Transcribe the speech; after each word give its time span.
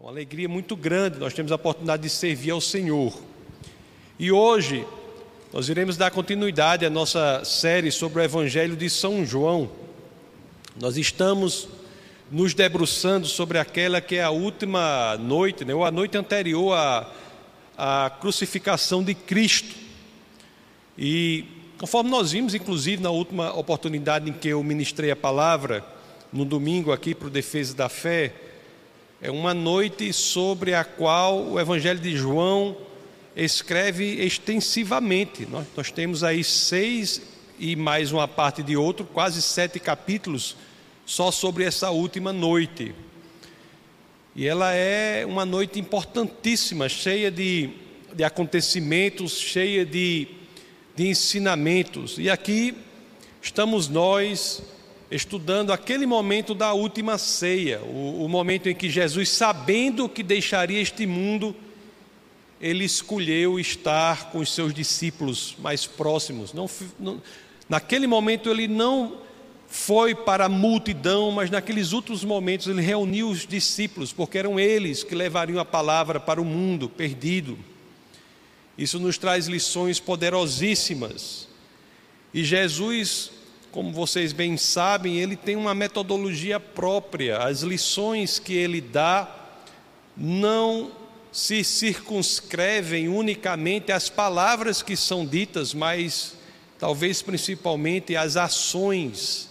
É 0.00 0.02
uma 0.02 0.12
alegria 0.12 0.48
muito 0.48 0.74
grande, 0.74 1.18
nós 1.18 1.34
temos 1.34 1.52
a 1.52 1.56
oportunidade 1.56 2.02
de 2.04 2.08
servir 2.08 2.52
ao 2.52 2.60
Senhor. 2.62 3.14
E 4.18 4.32
hoje 4.32 4.86
nós 5.52 5.68
iremos 5.68 5.98
dar 5.98 6.10
continuidade 6.10 6.86
à 6.86 6.90
nossa 6.90 7.44
série 7.44 7.92
sobre 7.92 8.22
o 8.22 8.24
Evangelho 8.24 8.74
de 8.76 8.88
São 8.88 9.26
João. 9.26 9.70
Nós 10.80 10.96
estamos 10.96 11.68
nos 12.30 12.54
debruçando 12.54 13.26
sobre 13.26 13.58
aquela 13.58 14.00
que 14.00 14.16
é 14.16 14.22
a 14.22 14.30
última 14.30 15.18
noite, 15.18 15.66
né, 15.66 15.74
ou 15.74 15.84
a 15.84 15.90
noite 15.90 16.16
anterior 16.16 16.72
à, 16.72 17.06
à 17.76 18.08
crucificação 18.08 19.04
de 19.04 19.12
Cristo. 19.12 19.76
E 20.96 21.44
conforme 21.76 22.08
nós 22.08 22.32
vimos, 22.32 22.54
inclusive, 22.54 23.02
na 23.02 23.10
última 23.10 23.52
oportunidade 23.52 24.30
em 24.30 24.32
que 24.32 24.48
eu 24.48 24.64
ministrei 24.64 25.10
a 25.10 25.16
palavra, 25.16 25.84
no 26.32 26.46
domingo 26.46 26.90
aqui 26.90 27.14
para 27.14 27.28
o 27.28 27.30
Defesa 27.30 27.74
da 27.74 27.90
Fé, 27.90 28.32
é 29.22 29.30
uma 29.30 29.52
noite 29.52 30.12
sobre 30.14 30.72
a 30.74 30.82
qual 30.82 31.44
o 31.44 31.60
Evangelho 31.60 32.00
de 32.00 32.16
João 32.16 32.74
escreve 33.36 34.24
extensivamente. 34.24 35.44
Nós, 35.44 35.66
nós 35.76 35.90
temos 35.90 36.24
aí 36.24 36.42
seis 36.42 37.20
e 37.58 37.76
mais 37.76 38.12
uma 38.12 38.26
parte 38.26 38.62
de 38.62 38.78
outro, 38.78 39.04
quase 39.04 39.42
sete 39.42 39.78
capítulos 39.78 40.56
só 41.04 41.30
sobre 41.30 41.64
essa 41.64 41.90
última 41.90 42.32
noite. 42.32 42.94
E 44.34 44.46
ela 44.46 44.72
é 44.72 45.26
uma 45.26 45.44
noite 45.44 45.78
importantíssima, 45.78 46.88
cheia 46.88 47.30
de, 47.30 47.68
de 48.14 48.24
acontecimentos, 48.24 49.38
cheia 49.38 49.84
de, 49.84 50.28
de 50.96 51.08
ensinamentos. 51.08 52.16
E 52.16 52.30
aqui 52.30 52.74
estamos 53.42 53.86
nós 53.86 54.62
estudando 55.10 55.72
aquele 55.72 56.06
momento 56.06 56.54
da 56.54 56.72
última 56.72 57.18
ceia, 57.18 57.80
o, 57.80 58.24
o, 58.24 58.28
momento 58.28 58.68
em 58.68 58.74
que 58.74 58.88
Jesus, 58.88 59.28
sabendo 59.28 60.08
que 60.08 60.22
deixaria 60.22 60.80
este 60.80 61.04
mundo, 61.04 61.54
ele 62.60 62.84
escolheu 62.84 63.58
estar 63.58 64.30
com 64.30 64.38
os 64.38 64.54
seus 64.54 64.72
discípulos 64.72 65.56
mais 65.58 65.84
próximos. 65.84 66.52
Não, 66.52 66.70
não, 66.98 67.20
naquele 67.68 68.06
momento 68.06 68.48
ele 68.48 68.68
não 68.68 69.18
foi 69.66 70.14
para 70.14 70.44
a 70.44 70.48
multidão, 70.48 71.30
mas 71.32 71.50
naqueles 71.50 71.92
últimos 71.92 72.24
momentos 72.24 72.68
ele 72.68 72.82
reuniu 72.82 73.28
os 73.28 73.46
discípulos, 73.46 74.12
porque 74.12 74.38
eram 74.38 74.60
eles 74.60 75.02
que 75.02 75.14
levariam 75.14 75.58
a 75.58 75.64
palavra 75.64 76.20
para 76.20 76.40
o 76.40 76.44
mundo 76.44 76.88
perdido. 76.88 77.58
Isso 78.78 78.98
nos 79.00 79.18
traz 79.18 79.46
lições 79.46 79.98
poderosíssimas. 79.98 81.48
E 82.32 82.44
Jesus 82.44 83.30
como 83.72 83.92
vocês 83.92 84.32
bem 84.32 84.56
sabem, 84.56 85.18
ele 85.18 85.36
tem 85.36 85.54
uma 85.54 85.74
metodologia 85.74 86.58
própria. 86.58 87.38
As 87.38 87.60
lições 87.60 88.38
que 88.38 88.52
ele 88.52 88.80
dá 88.80 89.28
não 90.16 90.90
se 91.30 91.62
circunscrevem 91.62 93.08
unicamente 93.08 93.92
às 93.92 94.08
palavras 94.08 94.82
que 94.82 94.96
são 94.96 95.24
ditas, 95.24 95.72
mas 95.72 96.34
talvez 96.78 97.22
principalmente 97.22 98.16
às 98.16 98.36
ações, 98.36 99.48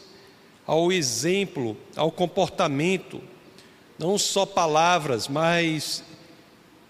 ao 0.67 0.91
exemplo, 0.91 1.77
ao 1.95 2.11
comportamento. 2.11 3.21
Não 3.97 4.17
só 4.17 4.45
palavras, 4.45 5.27
mas 5.29 6.03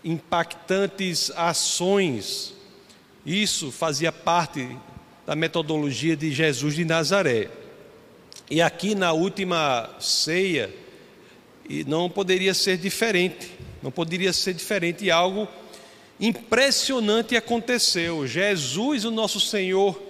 impactantes 0.04 1.32
ações. 1.36 2.54
Isso 3.24 3.72
fazia 3.72 4.12
parte 4.12 4.76
da 5.30 5.36
metodologia 5.36 6.18
de 6.18 6.32
Jesus 6.32 6.74
de 6.74 6.84
Nazaré. 6.84 7.50
E 8.50 8.64
aqui 8.64 8.96
na 8.96 9.14
última 9.14 9.88
ceia, 10.00 10.74
não 11.86 12.10
poderia 12.10 12.52
ser 12.52 12.80
diferente, 12.80 13.52
não 13.84 13.92
poderia 13.92 14.34
ser 14.34 14.56
diferente, 14.56 15.06
e 15.06 15.12
algo 15.12 15.48
impressionante 16.20 17.38
aconteceu. 17.38 18.26
Jesus, 18.26 19.06
o 19.06 19.12
nosso 19.12 19.40
Senhor 19.40 20.02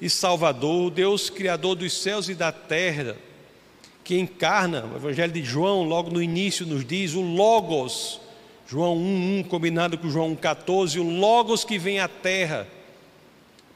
e 0.00 0.08
Salvador, 0.08 0.86
o 0.86 0.90
Deus 0.90 1.28
Criador 1.28 1.74
dos 1.74 1.92
céus 1.92 2.30
e 2.30 2.34
da 2.34 2.50
terra, 2.50 3.14
que 4.02 4.18
encarna, 4.18 4.86
o 4.86 4.96
Evangelho 4.96 5.34
de 5.34 5.44
João, 5.44 5.82
logo 5.82 6.08
no 6.08 6.22
início, 6.22 6.64
nos 6.64 6.82
diz: 6.82 7.12
o 7.12 7.20
Logos, 7.20 8.22
João 8.66 8.96
1,1, 8.96 9.48
combinado 9.48 9.98
com 9.98 10.08
João 10.08 10.34
1,14, 10.34 10.98
o 10.98 11.02
Logos 11.02 11.62
que 11.62 11.78
vem 11.78 12.00
à 12.00 12.08
terra 12.08 12.66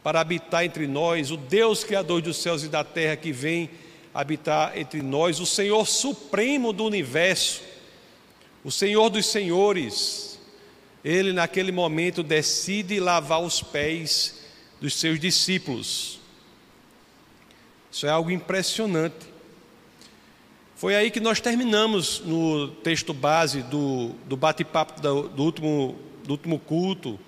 para 0.07 0.21
habitar 0.21 0.65
entre 0.65 0.87
nós, 0.87 1.33
o 1.33 1.37
Deus 1.37 1.83
Criador 1.83 2.23
dos 2.23 2.37
céus 2.37 2.63
e 2.63 2.69
da 2.69 2.85
terra 2.85 3.17
que 3.17 3.33
vem 3.33 3.69
habitar 4.15 4.79
entre 4.79 5.03
nós, 5.03 5.41
o 5.41 5.47
Senhor 5.47 5.85
Supremo 5.85 6.73
do 6.73 6.85
universo, 6.85 7.61
o 8.63 8.71
Senhor 8.71 9.11
dos 9.11 9.27
Senhores, 9.27 10.39
ele 11.05 11.33
naquele 11.33 11.73
momento 11.73 12.23
decide 12.23 13.01
lavar 13.01 13.41
os 13.41 13.61
pés 13.61 14.45
dos 14.81 14.95
seus 14.95 15.19
discípulos. 15.19 16.21
Isso 17.91 18.07
é 18.07 18.11
algo 18.11 18.31
impressionante. 18.31 19.27
Foi 20.77 20.95
aí 20.95 21.11
que 21.11 21.19
nós 21.19 21.41
terminamos 21.41 22.21
no 22.21 22.69
texto 22.69 23.13
base 23.13 23.61
do, 23.65 24.11
do 24.27 24.37
bate-papo 24.37 25.01
do, 25.01 25.29
do, 25.31 25.43
último, 25.43 25.97
do 26.23 26.31
último 26.31 26.61
culto, 26.61 27.19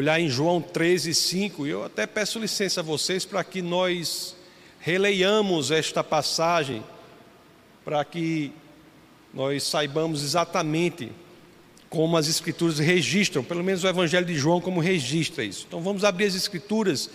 lá 0.00 0.18
em 0.18 0.28
João 0.28 0.60
13, 0.60 1.12
5, 1.14 1.66
e 1.66 1.70
eu 1.70 1.84
até 1.84 2.06
peço 2.06 2.38
licença 2.38 2.80
a 2.80 2.82
vocês 2.82 3.26
para 3.26 3.44
que 3.44 3.60
nós 3.60 4.34
releiamos 4.80 5.70
esta 5.70 6.02
passagem, 6.02 6.82
para 7.84 8.02
que 8.04 8.52
nós 9.34 9.62
saibamos 9.64 10.22
exatamente 10.24 11.12
como 11.90 12.16
as 12.16 12.26
Escrituras 12.26 12.78
registram, 12.78 13.44
pelo 13.44 13.62
menos 13.62 13.84
o 13.84 13.86
Evangelho 13.86 14.24
de 14.24 14.34
João, 14.34 14.62
como 14.62 14.80
registra 14.80 15.44
isso. 15.44 15.66
Então 15.68 15.82
vamos 15.82 16.04
abrir 16.04 16.24
as 16.24 16.34
Escrituras 16.34 17.10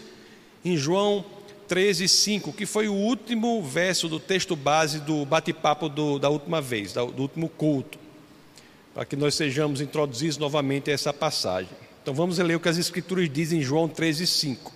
em 0.63 0.77
João 0.77 1.25
13, 1.67 2.07
5, 2.07 2.53
que 2.53 2.67
foi 2.67 2.87
o 2.87 2.93
último 2.93 3.63
verso 3.63 4.07
do 4.07 4.19
texto 4.19 4.55
base 4.55 4.99
do 4.99 5.25
bate-papo 5.25 5.89
da 6.19 6.29
última 6.29 6.61
vez, 6.61 6.93
do 6.93 7.21
último 7.23 7.49
culto, 7.49 7.97
para 8.93 9.03
que 9.03 9.15
nós 9.15 9.33
sejamos 9.33 9.81
introduzidos 9.81 10.37
novamente 10.37 10.91
a 10.91 10.93
essa 10.93 11.11
passagem. 11.11 11.86
Então 12.07 12.15
vamos 12.15 12.37
ler 12.37 12.55
o 12.55 12.59
que 12.61 12.69
as 12.69 12.77
Escrituras 12.77 13.29
dizem 13.29 13.59
em 13.59 13.61
João 13.61 13.89
13, 13.89 14.25
5. 14.25 14.73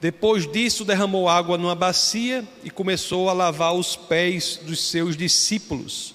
Depois 0.00 0.46
disso, 0.46 0.84
derramou 0.84 1.28
água 1.28 1.58
numa 1.58 1.74
bacia 1.74 2.46
e 2.62 2.70
começou 2.70 3.28
a 3.28 3.32
lavar 3.32 3.74
os 3.74 3.96
pés 3.96 4.60
dos 4.62 4.80
seus 4.80 5.16
discípulos, 5.16 6.14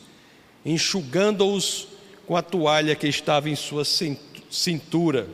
enxugando-os 0.65 1.89
com 2.25 2.37
a 2.37 2.41
toalha 2.41 2.95
que 2.95 3.09
estava 3.09 3.49
em 3.49 3.57
sua 3.57 3.83
cintura. 4.49 5.27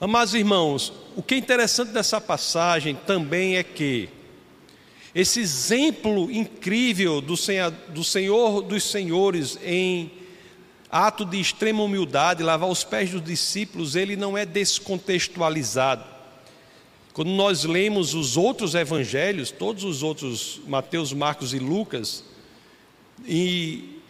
Amados 0.00 0.32
irmãos, 0.32 0.92
o 1.16 1.22
que 1.22 1.34
é 1.34 1.38
interessante 1.38 1.90
dessa 1.90 2.20
passagem 2.20 2.94
também 2.94 3.56
é 3.56 3.64
que 3.64 4.08
esse 5.12 5.40
exemplo 5.40 6.30
incrível 6.30 7.20
do 7.20 7.36
Senhor, 7.36 7.72
do 7.72 8.04
Senhor 8.04 8.62
dos 8.62 8.84
Senhores 8.84 9.58
em 9.64 10.12
ato 10.94 11.24
de 11.24 11.40
extrema 11.40 11.82
humildade, 11.82 12.44
lavar 12.44 12.68
os 12.68 12.84
pés 12.84 13.10
dos 13.10 13.24
discípulos, 13.24 13.96
ele 13.96 14.14
não 14.14 14.38
é 14.38 14.46
descontextualizado. 14.46 16.04
Quando 17.12 17.32
nós 17.32 17.64
lemos 17.64 18.14
os 18.14 18.36
outros 18.36 18.76
evangelhos, 18.76 19.50
todos 19.50 19.82
os 19.82 20.04
outros, 20.04 20.60
Mateus, 20.68 21.12
Marcos 21.12 21.52
e 21.52 21.58
Lucas, 21.58 22.22
e 23.26 24.00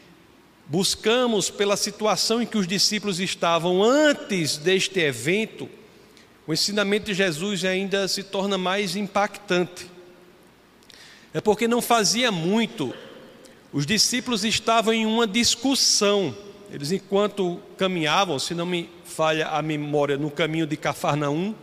buscamos 0.67 1.49
pela 1.49 1.75
situação 1.75 2.43
em 2.43 2.47
que 2.47 2.59
os 2.59 2.67
discípulos 2.67 3.19
estavam 3.19 3.83
antes 3.83 4.59
deste 4.59 5.01
evento, 5.01 5.71
o 6.47 6.53
ensinamento 6.53 7.07
de 7.07 7.15
Jesus 7.15 7.65
ainda 7.65 8.07
se 8.09 8.23
torna 8.23 8.59
mais 8.59 8.95
impactante. 8.95 9.91
É 11.33 11.41
porque 11.41 11.67
não 11.67 11.81
fazia 11.81 12.31
muito, 12.31 12.93
os 13.73 13.87
discípulos 13.87 14.45
estavam 14.45 14.93
em 14.93 15.07
uma 15.07 15.27
discussão 15.27 16.37
eles, 16.75 16.91
enquanto 16.91 17.61
caminhavam, 17.79 18.37
se 18.37 18.53
não 18.53 18.67
me 18.67 18.91
falha 19.05 19.47
a 19.47 19.63
memória, 19.63 20.17
no 20.17 20.29
caminho 20.29 20.67
de 20.67 20.77
Cafarnaum, 20.77 21.55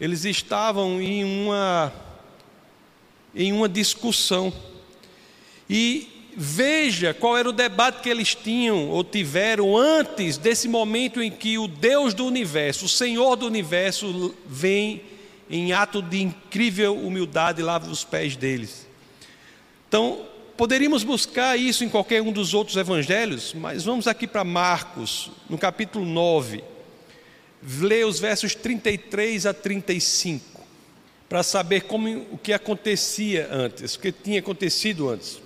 eles 0.00 0.24
estavam 0.24 0.98
em 0.98 1.22
uma, 1.24 1.92
em 3.34 3.52
uma 3.52 3.68
discussão. 3.68 4.50
E 5.68 6.08
veja 6.34 7.12
qual 7.12 7.36
era 7.36 7.50
o 7.50 7.52
debate 7.52 8.00
que 8.00 8.08
eles 8.08 8.34
tinham 8.34 8.88
ou 8.88 9.04
tiveram 9.04 9.76
antes 9.76 10.38
desse 10.38 10.68
momento 10.68 11.22
em 11.22 11.30
que 11.30 11.58
o 11.58 11.68
Deus 11.68 12.14
do 12.14 12.24
universo, 12.24 12.86
o 12.86 12.88
Senhor 12.88 13.36
do 13.36 13.44
universo, 13.44 14.34
vem 14.46 15.02
em 15.50 15.74
ato 15.74 16.00
de 16.00 16.22
incrível 16.22 16.96
humildade 16.96 17.60
e 17.60 17.64
lava 17.64 17.90
os 17.90 18.04
pés 18.04 18.36
deles. 18.36 18.86
Então, 19.86 20.29
Poderíamos 20.60 21.02
buscar 21.02 21.58
isso 21.58 21.84
em 21.84 21.88
qualquer 21.88 22.20
um 22.20 22.30
dos 22.30 22.52
outros 22.52 22.76
evangelhos, 22.76 23.54
mas 23.54 23.82
vamos 23.82 24.06
aqui 24.06 24.26
para 24.26 24.44
Marcos, 24.44 25.30
no 25.48 25.56
capítulo 25.56 26.04
9, 26.04 26.62
ler 27.80 28.04
os 28.04 28.20
versos 28.20 28.54
33 28.54 29.46
a 29.46 29.54
35, 29.54 30.60
para 31.30 31.42
saber 31.42 31.84
como 31.84 32.26
o 32.30 32.36
que 32.36 32.52
acontecia 32.52 33.48
antes, 33.50 33.94
o 33.94 34.00
que 34.00 34.12
tinha 34.12 34.40
acontecido 34.40 35.08
antes. 35.08 35.40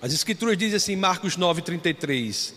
As 0.00 0.12
Escrituras 0.12 0.56
dizem 0.56 0.76
assim, 0.76 0.94
Marcos 0.94 1.36
9,33: 1.36 2.54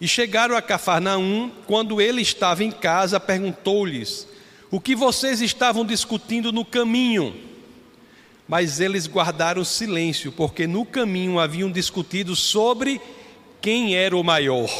E 0.00 0.08
chegaram 0.08 0.56
a 0.56 0.62
Cafarnaum, 0.62 1.50
quando 1.66 2.00
ele 2.00 2.22
estava 2.22 2.64
em 2.64 2.70
casa, 2.70 3.20
perguntou-lhes: 3.20 4.26
O 4.70 4.80
que 4.80 4.96
vocês 4.96 5.42
estavam 5.42 5.84
discutindo 5.84 6.50
no 6.50 6.64
caminho? 6.64 7.55
Mas 8.48 8.78
eles 8.78 9.06
guardaram 9.06 9.64
silêncio, 9.64 10.30
porque 10.30 10.66
no 10.66 10.84
caminho 10.84 11.38
haviam 11.38 11.70
discutido 11.70 12.36
sobre 12.36 13.00
quem 13.60 13.96
era 13.96 14.16
o 14.16 14.22
maior. 14.22 14.70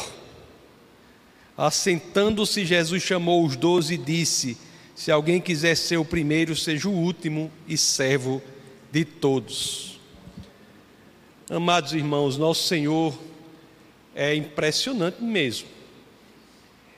Assentando-se, 1.57 2.65
Jesus 2.65 3.03
chamou 3.03 3.45
os 3.45 3.57
doze 3.57 3.95
e 3.95 3.97
disse: 3.97 4.57
Se 4.95 5.11
alguém 5.11 5.41
quiser 5.41 5.75
ser 5.75 5.97
o 5.97 6.05
primeiro, 6.05 6.55
seja 6.55 6.87
o 6.87 6.93
último 6.93 7.51
e 7.67 7.77
servo 7.77 8.41
de 8.91 9.03
todos. 9.03 9.99
Amados 11.49 11.93
irmãos, 11.93 12.37
nosso 12.37 12.67
Senhor 12.67 13.17
é 14.15 14.33
impressionante 14.33 15.21
mesmo. 15.21 15.67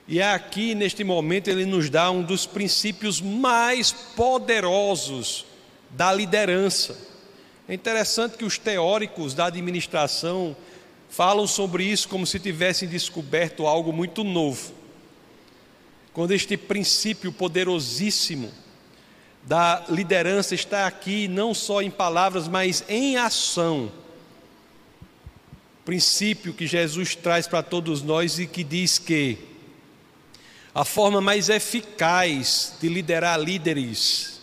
E 0.08 0.22
aqui, 0.22 0.74
neste 0.76 1.04
momento, 1.04 1.50
ele 1.50 1.66
nos 1.66 1.90
dá 1.90 2.10
um 2.10 2.24
dos 2.24 2.46
princípios 2.46 3.22
mais 3.22 3.92
poderosos 3.92 5.46
da 5.92 6.12
liderança. 6.14 6.98
É 7.68 7.74
interessante 7.74 8.38
que 8.38 8.46
os 8.46 8.58
teóricos 8.58 9.34
da 9.34 9.46
administração 9.46 10.56
falam 11.10 11.48
sobre 11.48 11.84
isso 11.84 12.08
como 12.08 12.26
se 12.26 12.40
tivessem 12.40 12.88
descoberto 12.88 13.66
algo 13.66 13.92
muito 13.92 14.24
novo. 14.24 14.74
Quando 16.14 16.32
este 16.32 16.58
princípio 16.58 17.32
poderosíssimo 17.32 18.52
da 19.44 19.86
liderança 19.90 20.54
está 20.54 20.86
aqui, 20.86 21.28
não 21.28 21.54
só 21.54 21.82
em 21.82 21.90
palavras, 21.90 22.48
mas 22.48 22.84
em 22.88 23.18
ação. 23.18 23.92
Princípio 25.86 26.54
que 26.54 26.68
Jesus 26.68 27.16
traz 27.16 27.48
para 27.48 27.64
todos 27.64 28.02
nós 28.02 28.38
e 28.38 28.46
que 28.46 28.64
diz 28.64 29.00
que 29.00 29.38
a 30.74 30.86
forma 30.86 31.20
mais 31.20 31.50
eficaz 31.50 32.76
de 32.80 32.88
liderar 32.90 33.40
líderes 33.40 34.40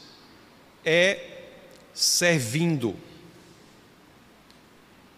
é 0.85 1.36
servindo. 1.97 2.95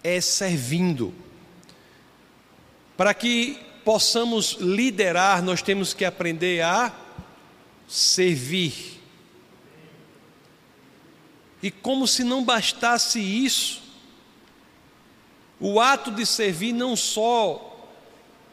É 0.02 0.20
servindo. 0.20 1.12
Para 2.96 3.12
que 3.12 3.58
possamos 3.84 4.52
liderar, 4.60 5.42
nós 5.42 5.60
temos 5.60 5.92
que 5.92 6.04
aprender 6.04 6.62
a 6.62 6.94
servir. 7.88 9.02
E 11.60 11.70
como 11.70 12.06
se 12.06 12.22
não 12.22 12.44
bastasse 12.44 13.18
isso, 13.18 13.82
o 15.58 15.80
ato 15.80 16.12
de 16.12 16.24
servir 16.24 16.72
não 16.72 16.94
só 16.94 17.67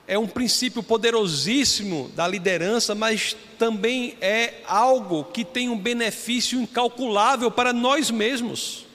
é 0.07 0.17
um 0.17 0.27
princípio 0.27 0.83
poderosíssimo 0.83 2.11
da 2.15 2.27
liderança, 2.27 2.93
mas 2.93 3.35
também 3.57 4.15
é 4.21 4.61
algo 4.67 5.23
que 5.23 5.43
tem 5.43 5.69
um 5.69 5.77
benefício 5.77 6.59
incalculável 6.59 7.49
para 7.49 7.73
nós 7.73 8.11
mesmos. 8.11 8.85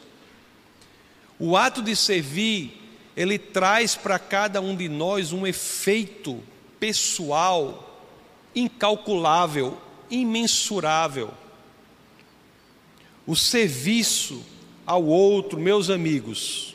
O 1.38 1.56
ato 1.56 1.82
de 1.82 1.96
servir, 1.96 2.78
ele 3.16 3.38
traz 3.38 3.96
para 3.96 4.18
cada 4.18 4.60
um 4.60 4.76
de 4.76 4.88
nós 4.88 5.32
um 5.32 5.46
efeito 5.46 6.40
pessoal 6.78 7.86
incalculável, 8.54 9.78
imensurável. 10.10 11.30
O 13.26 13.34
serviço 13.34 14.44
ao 14.86 15.04
outro, 15.04 15.58
meus 15.58 15.90
amigos, 15.90 16.69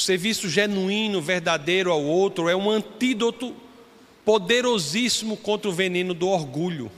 serviço 0.00 0.48
genuíno, 0.48 1.20
verdadeiro 1.20 1.92
ao 1.92 2.02
outro 2.02 2.48
é 2.48 2.56
um 2.56 2.70
antídoto 2.70 3.54
poderosíssimo 4.24 5.36
contra 5.36 5.68
o 5.68 5.72
veneno 5.72 6.14
do 6.14 6.28
orgulho. 6.28 6.90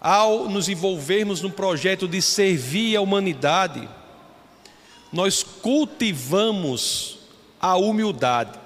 Ao 0.00 0.48
nos 0.48 0.68
envolvermos 0.68 1.40
num 1.40 1.50
projeto 1.50 2.06
de 2.06 2.20
servir 2.20 2.96
a 2.96 3.00
humanidade, 3.00 3.88
nós 5.12 5.42
cultivamos 5.42 7.18
a 7.60 7.76
humildade, 7.76 8.58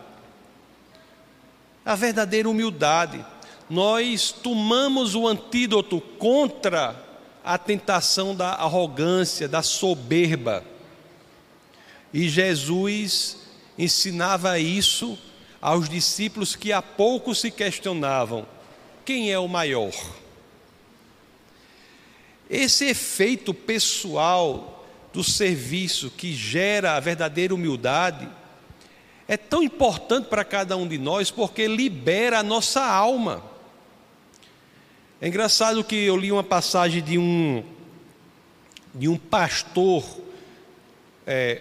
a 1.85 1.95
verdadeira 1.95 2.49
humildade. 2.49 3.25
Nós 3.71 4.33
tomamos 4.33 5.15
o 5.15 5.29
antídoto 5.29 6.01
contra 6.01 7.05
a 7.45 7.59
tentação 7.59 8.35
da 8.35 8.55
arrogância, 8.55 9.47
da 9.47 9.63
soberba 9.63 10.65
e 12.13 12.29
Jesus 12.29 13.39
ensinava 13.79 14.59
isso 14.59 15.19
aos 15.61 15.89
discípulos 15.89 16.57
que 16.57 16.73
há 16.73 16.81
pouco 16.81 17.35
se 17.35 17.51
questionavam: 17.51 18.47
quem 19.05 19.31
é 19.31 19.39
o 19.39 19.49
maior? 19.49 19.93
Esse 22.51 22.87
efeito 22.87 23.53
pessoal 23.53 24.87
do 25.13 25.23
serviço 25.23 26.11
que 26.11 26.33
gera 26.33 26.97
a 26.97 27.01
verdadeira 27.01 27.55
humildade 27.55 28.29
é 29.27 29.37
tão 29.37 29.63
importante 29.63 30.29
para 30.29 30.45
cada 30.45 30.77
um 30.77 30.89
de 30.89 30.97
nós 30.97 31.31
porque 31.31 31.67
libera 31.67 32.39
a 32.39 32.43
nossa 32.43 32.83
alma. 32.83 33.45
É 35.21 35.29
engraçado 35.29 35.85
que 35.85 35.97
eu 35.97 36.17
li 36.17 36.33
uma 36.33 36.45
passagem 36.45 37.03
de 37.03 37.19
um 37.19 37.63
de 38.95 39.07
um 39.07 39.19
pastor 39.19 40.03
é, 41.27 41.61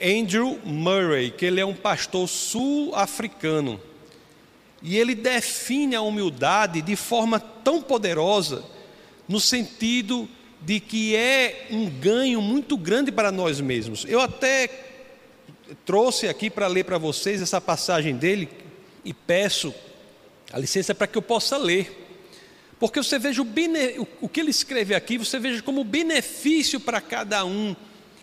Andrew 0.00 0.58
Murray, 0.64 1.30
que 1.30 1.44
ele 1.44 1.60
é 1.60 1.66
um 1.66 1.74
pastor 1.74 2.28
sul-africano. 2.28 3.80
E 4.82 4.96
ele 4.96 5.14
define 5.14 5.96
a 5.96 6.02
humildade 6.02 6.80
de 6.80 6.94
forma 6.94 7.40
tão 7.40 7.82
poderosa, 7.82 8.64
no 9.28 9.40
sentido 9.40 10.28
de 10.60 10.80
que 10.80 11.16
é 11.16 11.66
um 11.70 11.88
ganho 11.90 12.40
muito 12.40 12.76
grande 12.76 13.10
para 13.10 13.32
nós 13.32 13.60
mesmos. 13.60 14.04
Eu 14.08 14.20
até 14.20 14.68
trouxe 15.84 16.28
aqui 16.28 16.48
para 16.48 16.66
ler 16.66 16.84
para 16.84 16.98
vocês 16.98 17.42
essa 17.42 17.60
passagem 17.60 18.14
dele 18.16 18.48
e 19.04 19.12
peço 19.12 19.74
a 20.52 20.58
licença 20.58 20.94
para 20.94 21.06
que 21.06 21.18
eu 21.18 21.22
possa 21.22 21.56
ler. 21.56 22.06
Porque 22.78 23.02
você 23.02 23.18
veja 23.18 23.42
o, 23.42 23.44
bene... 23.44 24.06
o 24.20 24.28
que 24.28 24.40
ele 24.40 24.50
escreve 24.50 24.94
aqui, 24.94 25.18
você 25.18 25.38
veja 25.38 25.60
como 25.62 25.82
benefício 25.82 26.78
para 26.78 27.00
cada 27.00 27.44
um 27.44 27.74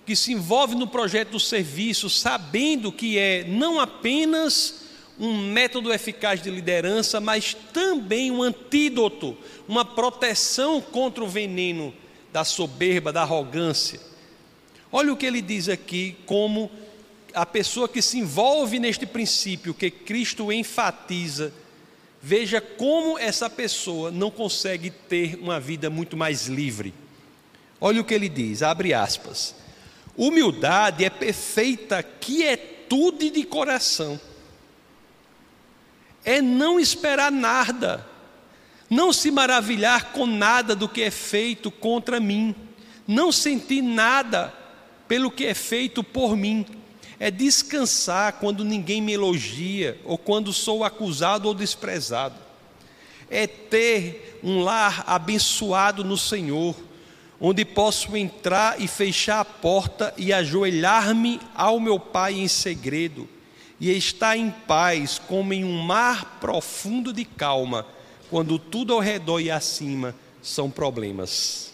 que 0.06 0.16
se 0.16 0.34
envolve 0.34 0.76
no 0.76 0.88
projeto 0.88 1.32
do 1.32 1.40
serviço, 1.40 2.10
sabendo 2.10 2.92
que 2.92 3.18
é 3.18 3.44
não 3.44 3.80
apenas 3.80 4.86
um 5.20 5.50
método 5.52 5.94
eficaz 5.94 6.42
de 6.42 6.50
liderança, 6.50 7.20
mas 7.20 7.56
também 7.74 8.30
um 8.32 8.44
antídoto, 8.44 9.36
uma 9.68 9.86
proteção 9.86 10.82
contra 10.82 11.24
o 11.24 11.28
veneno 11.28 11.94
da 12.32 12.44
soberba, 12.44 13.14
da 13.14 13.22
arrogância. 13.22 14.00
Olha 14.92 15.12
o 15.12 15.18
que 15.18 15.26
ele 15.26 15.42
diz 15.42 15.70
aqui, 15.70 16.18
como 16.26 16.70
a 17.34 17.46
pessoa 17.46 17.88
que 17.88 18.02
se 18.02 18.20
envolve 18.20 18.78
neste 18.80 19.06
princípio 19.06 19.74
que 19.74 19.90
Cristo 19.90 20.52
enfatiza, 20.52 21.54
veja 22.22 22.60
como 22.60 23.18
essa 23.18 23.50
pessoa 23.50 24.12
não 24.12 24.30
consegue 24.30 24.90
ter 24.90 25.38
uma 25.40 25.60
vida 25.60 25.90
muito 25.90 26.16
mais 26.16 26.48
livre. 26.48 26.94
Olha 27.80 28.02
o 28.02 28.06
que 28.06 28.14
ele 28.14 28.30
diz, 28.30 28.62
abre 28.62 28.94
aspas. 28.94 29.56
Humildade 30.18 31.04
é 31.04 31.10
perfeita 31.10 32.02
quietude 32.02 33.30
de 33.30 33.44
coração. 33.44 34.20
É 36.24 36.42
não 36.42 36.80
esperar 36.80 37.32
nada, 37.32 38.06
não 38.90 39.12
se 39.12 39.30
maravilhar 39.30 40.12
com 40.14 40.26
nada 40.26 40.76
do 40.76 40.88
que 40.88 41.02
é 41.02 41.12
feito 41.12 41.70
contra 41.70 42.20
mim, 42.20 42.56
não 43.08 43.32
sentir 43.32 43.82
nada 43.82 44.54
pelo 45.08 45.30
que 45.30 45.46
é 45.46 45.54
feito 45.54 46.04
por 46.04 46.36
mim. 46.36 46.66
É 47.20 47.30
descansar 47.30 48.34
quando 48.34 48.66
ninguém 48.66 49.02
me 49.02 49.14
elogia 49.14 50.00
ou 50.04 50.18
quando 50.18 50.52
sou 50.52 50.84
acusado 50.84 51.48
ou 51.48 51.54
desprezado. 51.54 52.36
É 53.30 53.48
ter 53.48 54.40
um 54.44 54.62
lar 54.62 55.04
abençoado 55.08 56.04
no 56.04 56.18
Senhor 56.18 56.76
onde 57.40 57.66
posso 57.66 58.16
entrar 58.16 58.82
e 58.82 58.88
fechar 58.88 59.42
a 59.42 59.46
porta 59.46 60.14
e 60.18 60.32
ajoelhar-me 60.32 61.40
ao 61.54 61.80
meu 61.80 62.00
Pai 62.00 62.36
em 62.36 62.48
segredo, 62.48 63.28
e 63.80 63.92
estar 63.92 64.38
em 64.38 64.50
paz 64.50 65.20
como 65.20 65.54
em 65.54 65.66
um 65.66 65.82
mar 65.82 66.38
profundo 66.40 67.12
de 67.12 67.26
calma, 67.26 67.86
quando 68.30 68.58
tudo 68.58 68.94
ao 68.94 69.00
redor 69.00 69.40
e 69.40 69.52
acima 69.52 70.16
são 70.42 70.72
problemas. 70.72 71.74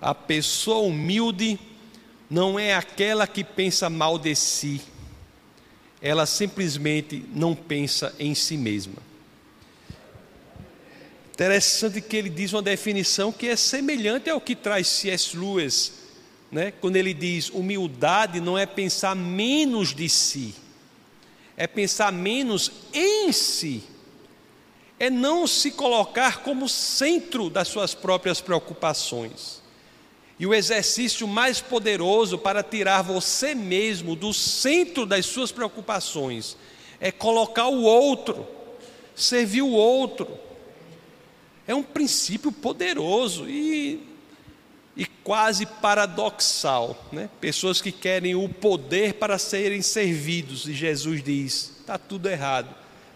A 0.00 0.14
pessoa 0.14 0.86
humilde 0.86 1.58
não 2.28 2.58
é 2.58 2.74
aquela 2.74 3.26
que 3.26 3.42
pensa 3.42 3.90
mal 3.90 4.18
de 4.18 4.34
si, 4.34 4.80
ela 6.00 6.24
simplesmente 6.24 7.24
não 7.34 7.54
pensa 7.54 8.14
em 8.18 8.34
si 8.34 8.56
mesma. 8.56 9.09
Interessante 11.40 12.02
que 12.02 12.18
ele 12.18 12.28
diz 12.28 12.52
uma 12.52 12.60
definição 12.60 13.32
que 13.32 13.48
é 13.48 13.56
semelhante 13.56 14.28
ao 14.28 14.38
que 14.42 14.54
traz 14.54 14.86
C.S. 14.88 15.34
Lewis 15.34 15.90
né, 16.52 16.70
quando 16.70 16.96
ele 16.96 17.14
diz 17.14 17.48
humildade, 17.48 18.42
não 18.42 18.58
é 18.58 18.66
pensar 18.66 19.16
menos 19.16 19.94
de 19.94 20.06
si, 20.06 20.54
é 21.56 21.66
pensar 21.66 22.12
menos 22.12 22.70
em 22.92 23.32
si, 23.32 23.82
é 24.98 25.08
não 25.08 25.46
se 25.46 25.70
colocar 25.70 26.42
como 26.42 26.68
centro 26.68 27.48
das 27.48 27.68
suas 27.68 27.94
próprias 27.94 28.42
preocupações. 28.42 29.62
E 30.38 30.46
o 30.46 30.52
exercício 30.52 31.26
mais 31.26 31.58
poderoso 31.58 32.36
para 32.36 32.62
tirar 32.62 33.00
você 33.00 33.54
mesmo 33.54 34.14
do 34.14 34.34
centro 34.34 35.06
das 35.06 35.24
suas 35.24 35.50
preocupações 35.50 36.54
é 37.00 37.10
colocar 37.10 37.68
o 37.68 37.80
outro, 37.80 38.46
servir 39.16 39.62
o 39.62 39.70
outro. 39.70 40.49
É 41.70 41.74
um 41.74 41.82
princípio 41.82 42.50
poderoso 42.50 43.48
e 43.48 44.10
e 44.96 45.06
quase 45.06 45.64
paradoxal. 45.64 47.08
Né? 47.12 47.30
Pessoas 47.40 47.80
que 47.80 47.92
querem 47.92 48.34
o 48.34 48.48
poder 48.48 49.14
para 49.14 49.38
serem 49.38 49.80
servidos, 49.80 50.66
e 50.68 50.74
Jesus 50.74 51.22
diz: 51.22 51.76
está 51.80 51.96
tudo 51.96 52.28
errado. 52.28 52.74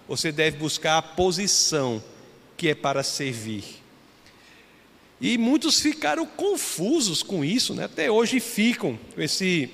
Você 0.09 0.31
deve 0.31 0.57
buscar 0.57 0.99
a 0.99 1.03
posição 1.03 2.03
que 2.57 2.69
é 2.69 2.75
para 2.75 3.03
servir. 3.03 3.65
E 5.21 5.37
muitos 5.37 5.81
ficaram 5.81 6.25
confusos 6.25 7.23
com 7.23 7.45
isso, 7.45 7.75
né? 7.75 7.85
até 7.85 8.11
hoje 8.11 8.41
ficam 8.41 8.99
com 9.15 9.21
esse, 9.21 9.71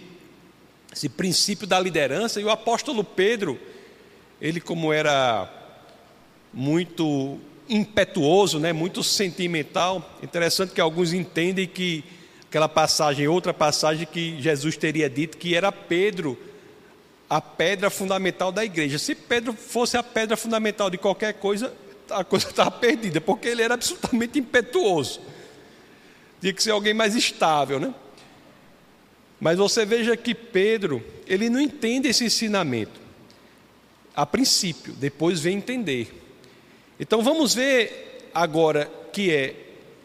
esse 0.92 1.08
princípio 1.08 1.66
da 1.66 1.78
liderança. 1.78 2.40
E 2.40 2.44
o 2.44 2.50
apóstolo 2.50 3.04
Pedro, 3.04 3.60
ele, 4.40 4.60
como 4.60 4.92
era 4.92 5.48
muito 6.52 7.38
impetuoso, 7.70 8.58
né, 8.58 8.72
muito 8.72 9.02
sentimental. 9.02 10.18
Interessante 10.22 10.72
que 10.72 10.80
alguns 10.80 11.12
entendem 11.12 11.66
que 11.66 12.04
aquela 12.48 12.68
passagem, 12.68 13.28
outra 13.28 13.54
passagem 13.54 14.06
que 14.06 14.42
Jesus 14.42 14.76
teria 14.76 15.08
dito 15.08 15.38
que 15.38 15.54
era 15.54 15.70
Pedro 15.70 16.36
a 17.30 17.40
pedra 17.40 17.88
fundamental 17.88 18.50
da 18.50 18.64
igreja. 18.64 18.98
Se 18.98 19.14
Pedro 19.14 19.52
fosse 19.52 19.96
a 19.96 20.02
pedra 20.02 20.36
fundamental 20.36 20.90
de 20.90 20.98
qualquer 20.98 21.34
coisa, 21.34 21.72
a 22.10 22.24
coisa 22.24 22.48
estava 22.50 22.72
perdida, 22.72 23.20
porque 23.20 23.46
ele 23.46 23.62
era 23.62 23.74
absolutamente 23.74 24.40
impetuoso. 24.40 25.20
Tinha 26.40 26.52
que 26.52 26.60
ser 26.60 26.72
alguém 26.72 26.92
mais 26.92 27.14
estável, 27.14 27.78
né? 27.78 27.94
Mas 29.38 29.58
você 29.58 29.86
veja 29.86 30.16
que 30.16 30.34
Pedro, 30.34 31.02
ele 31.24 31.48
não 31.48 31.60
entende 31.60 32.08
esse 32.08 32.24
ensinamento. 32.24 33.00
A 34.14 34.26
princípio, 34.26 34.92
depois 34.94 35.38
vem 35.40 35.58
entender. 35.58 36.12
Então 37.00 37.22
vamos 37.22 37.54
ver 37.54 38.28
agora 38.34 38.84
que 39.10 39.34
é 39.34 39.54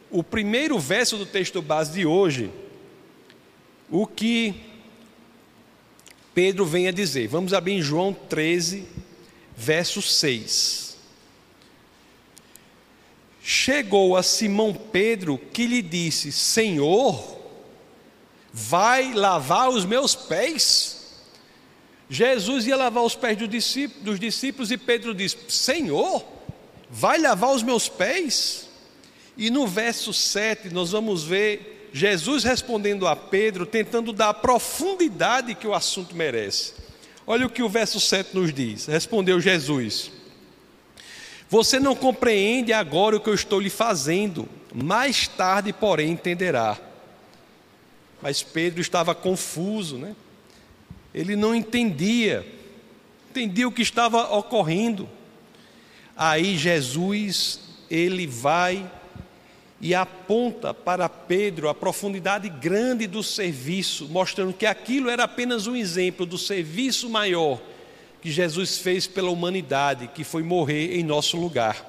o 0.10 0.24
primeiro 0.24 0.80
verso 0.80 1.18
do 1.18 1.26
texto 1.26 1.62
base 1.62 1.92
de 1.92 2.06
hoje, 2.06 2.50
o 3.92 4.08
que 4.08 4.56
Pedro 6.34 6.66
vem 6.66 6.88
a 6.88 6.92
dizer. 6.92 7.28
Vamos 7.28 7.54
abrir 7.54 7.74
em 7.74 7.82
João 7.82 8.14
13, 8.14 8.88
verso 9.58 10.02
6. 10.02 10.96
Chegou 13.44 14.16
a 14.16 14.24
Simão 14.24 14.74
Pedro 14.74 15.38
que 15.38 15.68
lhe 15.68 15.82
disse: 15.82 16.32
Senhor, 16.32 17.42
vai 18.54 19.14
lavar 19.14 19.70
os 19.70 19.84
meus 19.84 20.16
pés? 20.16 21.14
Jesus 22.10 22.66
ia 22.66 22.78
lavar 22.78 23.04
os 23.04 23.16
pés 23.16 23.38
dos 23.38 24.18
discípulos 24.18 24.72
e 24.72 24.78
Pedro 24.78 25.14
disse: 25.14 25.38
Senhor, 25.50 26.35
vai 26.96 27.20
lavar 27.20 27.52
os 27.52 27.62
meus 27.62 27.90
pés? 27.90 28.70
E 29.36 29.50
no 29.50 29.68
verso 29.68 30.14
7 30.14 30.70
nós 30.70 30.92
vamos 30.92 31.26
ver 31.26 31.90
Jesus 31.92 32.46
respondendo 32.46 33.06
a 33.06 33.16
Pedro, 33.18 33.66
tentando 33.66 34.14
dar 34.14 34.30
a 34.30 34.34
profundidade 34.34 35.56
que 35.56 35.68
o 35.68 35.74
assunto 35.74 36.16
merece. 36.16 36.74
Olha 37.28 37.46
o 37.46 37.50
que 37.50 37.62
o 37.62 37.68
verso 37.68 38.00
7 38.00 38.34
nos 38.34 38.54
diz: 38.54 38.86
Respondeu 38.86 39.42
Jesus: 39.42 40.10
Você 41.50 41.80
não 41.82 41.96
compreende 41.96 42.72
agora 42.72 43.18
o 43.18 43.20
que 43.20 43.30
eu 43.30 43.34
estou 43.34 43.60
lhe 43.60 43.70
fazendo, 43.70 44.48
mais 44.74 45.28
tarde, 45.28 45.74
porém, 45.74 46.12
entenderá. 46.12 46.78
Mas 48.22 48.42
Pedro 48.42 48.80
estava 48.80 49.14
confuso, 49.14 49.98
né? 49.98 50.16
Ele 51.14 51.36
não 51.36 51.54
entendia, 51.54 52.46
entendia 53.32 53.68
o 53.68 53.72
que 53.72 53.82
estava 53.82 54.34
ocorrendo. 54.34 55.10
Aí 56.16 56.58
Jesus, 56.58 57.60
ele 57.90 58.26
vai 58.26 58.90
e 59.82 59.94
aponta 59.94 60.74
para 60.74 61.10
Pedro 61.10 61.68
a 61.68 61.74
profundidade 61.74 62.48
grande 62.50 63.06
do 63.06 63.22
serviço, 63.22 64.08
mostrando 64.08 64.54
que 64.54 64.66
aquilo 64.66 65.10
era 65.10 65.26
apenas 65.26 65.68
um 65.68 65.76
exemplo 65.76 66.26
do 66.26 66.38
serviço 66.38 67.10
maior 67.10 67.60
que 68.22 68.32
Jesus 68.32 68.80
fez 68.80 69.06
pela 69.06 69.30
humanidade, 69.30 70.08
que 70.08 70.24
foi 70.24 70.42
morrer 70.42 70.98
em 70.98 71.04
nosso 71.04 71.38
lugar. 71.38 71.86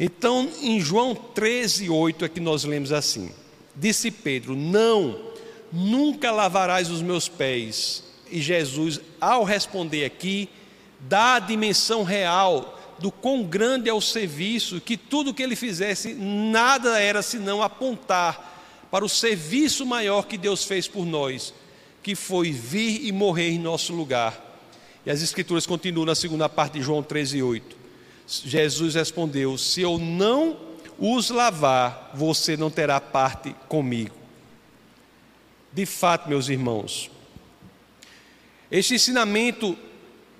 Então, 0.00 0.50
em 0.62 0.80
João 0.80 1.14
13, 1.14 1.90
8 1.90 2.24
é 2.24 2.28
que 2.30 2.40
nós 2.40 2.64
lemos 2.64 2.92
assim: 2.92 3.30
Disse 3.74 4.10
Pedro: 4.10 4.56
Não, 4.56 5.20
nunca 5.72 6.30
lavarás 6.30 6.90
os 6.90 7.02
meus 7.02 7.28
pés. 7.28 8.04
E 8.30 8.40
Jesus, 8.40 9.00
ao 9.20 9.44
responder 9.44 10.04
aqui, 10.04 10.48
dá 11.00 11.34
a 11.34 11.40
dimensão 11.40 12.02
real 12.02 12.75
do 12.98 13.10
quão 13.10 13.44
grande 13.44 13.88
é 13.88 13.92
o 13.92 14.00
serviço, 14.00 14.80
que 14.80 14.96
tudo 14.96 15.34
que 15.34 15.42
ele 15.42 15.56
fizesse, 15.56 16.14
nada 16.14 16.98
era 17.00 17.22
senão 17.22 17.62
apontar 17.62 18.54
para 18.90 19.04
o 19.04 19.08
serviço 19.08 19.84
maior 19.84 20.26
que 20.26 20.38
Deus 20.38 20.64
fez 20.64 20.88
por 20.88 21.04
nós, 21.04 21.52
que 22.02 22.14
foi 22.14 22.50
vir 22.52 23.04
e 23.04 23.12
morrer 23.12 23.50
em 23.50 23.58
nosso 23.58 23.92
lugar. 23.92 24.42
E 25.04 25.10
as 25.10 25.22
Escrituras 25.22 25.66
continuam 25.66 26.06
na 26.06 26.14
segunda 26.14 26.48
parte 26.48 26.74
de 26.74 26.82
João 26.82 27.02
13, 27.02 27.42
8. 27.42 27.76
Jesus 28.26 28.94
respondeu: 28.94 29.56
Se 29.56 29.80
eu 29.82 29.98
não 29.98 30.56
os 30.98 31.30
lavar, 31.30 32.10
você 32.14 32.56
não 32.56 32.70
terá 32.70 33.00
parte 33.00 33.54
comigo. 33.68 34.14
De 35.72 35.84
fato, 35.84 36.28
meus 36.28 36.48
irmãos, 36.48 37.10
este 38.70 38.94
ensinamento 38.94 39.76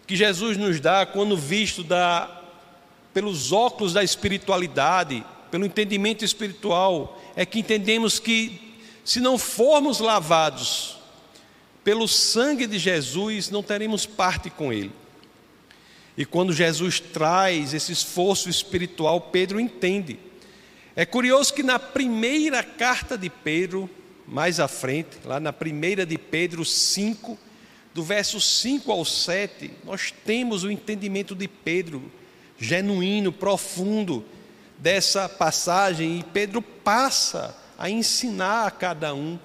que 0.06 0.16
Jesus 0.16 0.56
nos 0.56 0.80
dá, 0.80 1.04
quando 1.04 1.36
visto 1.36 1.84
da 1.84 2.35
pelos 3.16 3.50
óculos 3.50 3.94
da 3.94 4.04
espiritualidade, 4.04 5.24
pelo 5.50 5.64
entendimento 5.64 6.22
espiritual, 6.22 7.18
é 7.34 7.46
que 7.46 7.60
entendemos 7.60 8.18
que 8.18 8.76
se 9.02 9.20
não 9.20 9.38
formos 9.38 10.00
lavados 10.00 10.98
pelo 11.82 12.06
sangue 12.06 12.66
de 12.66 12.78
Jesus, 12.78 13.48
não 13.48 13.62
teremos 13.62 14.04
parte 14.04 14.50
com 14.50 14.70
Ele. 14.70 14.92
E 16.14 16.26
quando 16.26 16.52
Jesus 16.52 17.00
traz 17.00 17.72
esse 17.72 17.90
esforço 17.90 18.50
espiritual, 18.50 19.18
Pedro 19.18 19.58
entende. 19.58 20.18
É 20.94 21.06
curioso 21.06 21.54
que 21.54 21.62
na 21.62 21.78
primeira 21.78 22.62
carta 22.62 23.16
de 23.16 23.30
Pedro, 23.30 23.88
mais 24.28 24.60
à 24.60 24.68
frente, 24.68 25.16
lá 25.24 25.40
na 25.40 25.54
primeira 25.54 26.04
de 26.04 26.18
Pedro 26.18 26.66
5, 26.66 27.38
do 27.94 28.02
verso 28.02 28.38
5 28.42 28.92
ao 28.92 29.06
7, 29.06 29.70
nós 29.86 30.12
temos 30.26 30.64
o 30.64 30.70
entendimento 30.70 31.34
de 31.34 31.48
Pedro 31.48 32.12
genuíno, 32.58 33.32
profundo 33.32 34.24
dessa 34.78 35.28
passagem, 35.28 36.18
e 36.18 36.22
Pedro 36.22 36.60
passa 36.60 37.56
a 37.78 37.90
ensinar 37.90 38.66
a 38.66 38.70
cada 38.70 39.14
um 39.14 39.38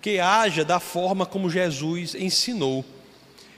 que 0.00 0.18
haja 0.18 0.64
da 0.64 0.80
forma 0.80 1.26
como 1.26 1.50
Jesus 1.50 2.14
ensinou. 2.14 2.84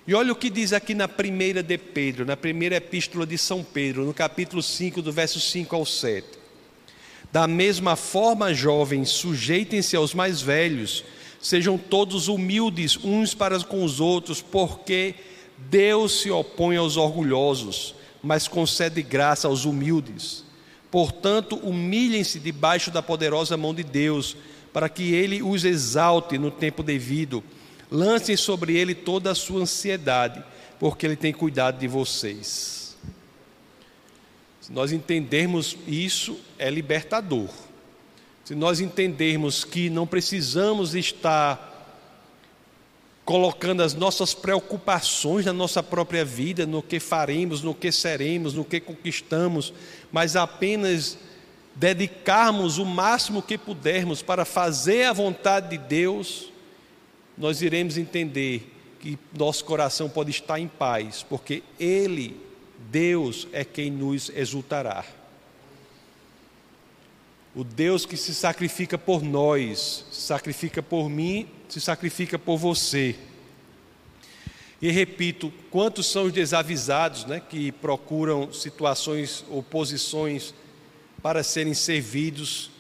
E 0.07 0.15
olha 0.15 0.33
o 0.33 0.37
que 0.37 0.51
diz 0.51 0.73
aqui 0.73 0.95
na 0.95 1.07
primeira 1.07 1.63
de 1.63 1.79
Pedro, 1.79 2.25
na 2.25 2.37
primeira 2.37 2.77
epístola 2.77 3.27
de 3.27 3.39
São 3.39 3.63
Pedro, 3.63 4.05
no 4.05 4.15
capítulo 4.15 4.63
5, 4.63 5.03
do 5.03 5.13
verso 5.13 5.39
5 5.39 5.77
ao 5.77 5.87
7. 5.87 6.27
Da 7.31 7.47
mesma 7.47 7.95
forma, 7.95 8.53
jovens, 8.53 9.11
sujeitem-se 9.11 9.95
aos 9.95 10.15
mais 10.15 10.41
velhos, 10.41 11.05
sejam 11.41 11.79
todos 11.79 12.29
humildes 12.29 12.99
uns 13.05 13.35
para 13.35 13.61
com 13.61 13.85
os 13.85 14.01
outros, 14.01 14.43
porque 14.43 15.15
Deus 15.57 16.23
se 16.23 16.31
opõe 16.31 16.77
aos 16.77 16.97
orgulhosos 16.97 17.95
mas 18.23 18.47
concede 18.49 19.03
graça 19.03 19.49
aos 19.49 19.65
humildes. 19.65 20.45
Portanto, 20.91 21.57
humilhem-se 21.57 22.39
debaixo 22.39 22.91
da 22.91 23.03
poderosa 23.03 23.57
mão 23.57 23.75
de 23.75 23.85
Deus, 23.85 24.37
para 24.73 24.89
que 24.89 25.15
ele 25.15 25.43
os 25.43 25.65
exalte 25.65 26.39
no 26.39 26.51
tempo 26.51 26.83
devido. 26.83 27.43
Lancem 27.91 28.37
sobre 28.37 28.77
ele 28.77 28.95
toda 28.95 29.31
a 29.31 29.35
sua 29.35 29.63
ansiedade, 29.63 30.43
porque 30.79 31.07
ele 31.07 31.17
tem 31.17 31.33
cuidado 31.33 31.79
de 31.79 31.89
vocês. 31.89 32.97
Se 34.61 34.73
nós 34.73 34.93
entendermos 34.93 35.77
isso, 35.87 36.39
é 36.59 36.71
libertador. 36.71 37.49
Se 38.45 38.55
nós 38.55 38.81
entendermos 38.81 39.65
que 39.65 39.91
não 39.91 40.07
precisamos 40.07 40.95
estar 40.95 41.70
colocando 43.31 43.81
as 43.81 43.95
nossas 43.95 44.35
preocupações 44.35 45.47
na 45.47 45.53
nossa 45.53 45.85
própria 45.85 46.25
vida, 46.25 46.67
no 46.67 46.83
que 46.83 46.99
faremos, 46.99 47.63
no 47.63 47.73
que 47.73 47.93
seremos, 47.93 48.55
no 48.55 48.65
que 48.65 48.81
conquistamos, 48.81 49.73
mas 50.11 50.35
apenas 50.35 51.17
dedicarmos 51.77 52.79
o 52.79 52.85
máximo 52.85 53.41
que 53.41 53.57
pudermos 53.57 54.21
para 54.21 54.45
fazer 54.45 55.05
a 55.05 55.13
vontade 55.13 55.69
de 55.69 55.79
Deus, 55.79 56.51
nós 57.39 57.63
iremos 57.63 57.97
entender 57.97 58.69
que 58.99 59.17
nosso 59.33 59.65
coração 59.65 60.09
pode 60.09 60.33
estar 60.33 60.59
em 60.59 60.67
paz, 60.67 61.23
porque 61.23 61.63
Ele, 61.79 62.37
Deus, 62.91 63.47
é 63.53 63.65
quem 63.65 63.93
nos 63.93 64.29
exultará. 64.31 65.05
O 67.55 67.63
Deus 67.63 68.05
que 68.05 68.17
se 68.17 68.35
sacrifica 68.35 68.99
por 68.99 69.23
nós, 69.23 70.05
sacrifica 70.11 70.83
por 70.83 71.09
mim, 71.09 71.49
se 71.71 71.81
sacrifica 71.81 72.39
por 72.39 72.59
você. 72.59 73.15
E 74.83 74.91
repito, 74.91 75.53
quantos 75.71 76.07
são 76.07 76.25
os 76.25 76.33
desavisados 76.33 77.25
né, 77.27 77.41
que 77.41 77.71
procuram 77.71 78.53
situações 78.53 79.45
ou 79.49 79.63
posições 79.63 80.55
para 81.23 81.43
serem 81.43 81.75
servidos, 81.75 82.71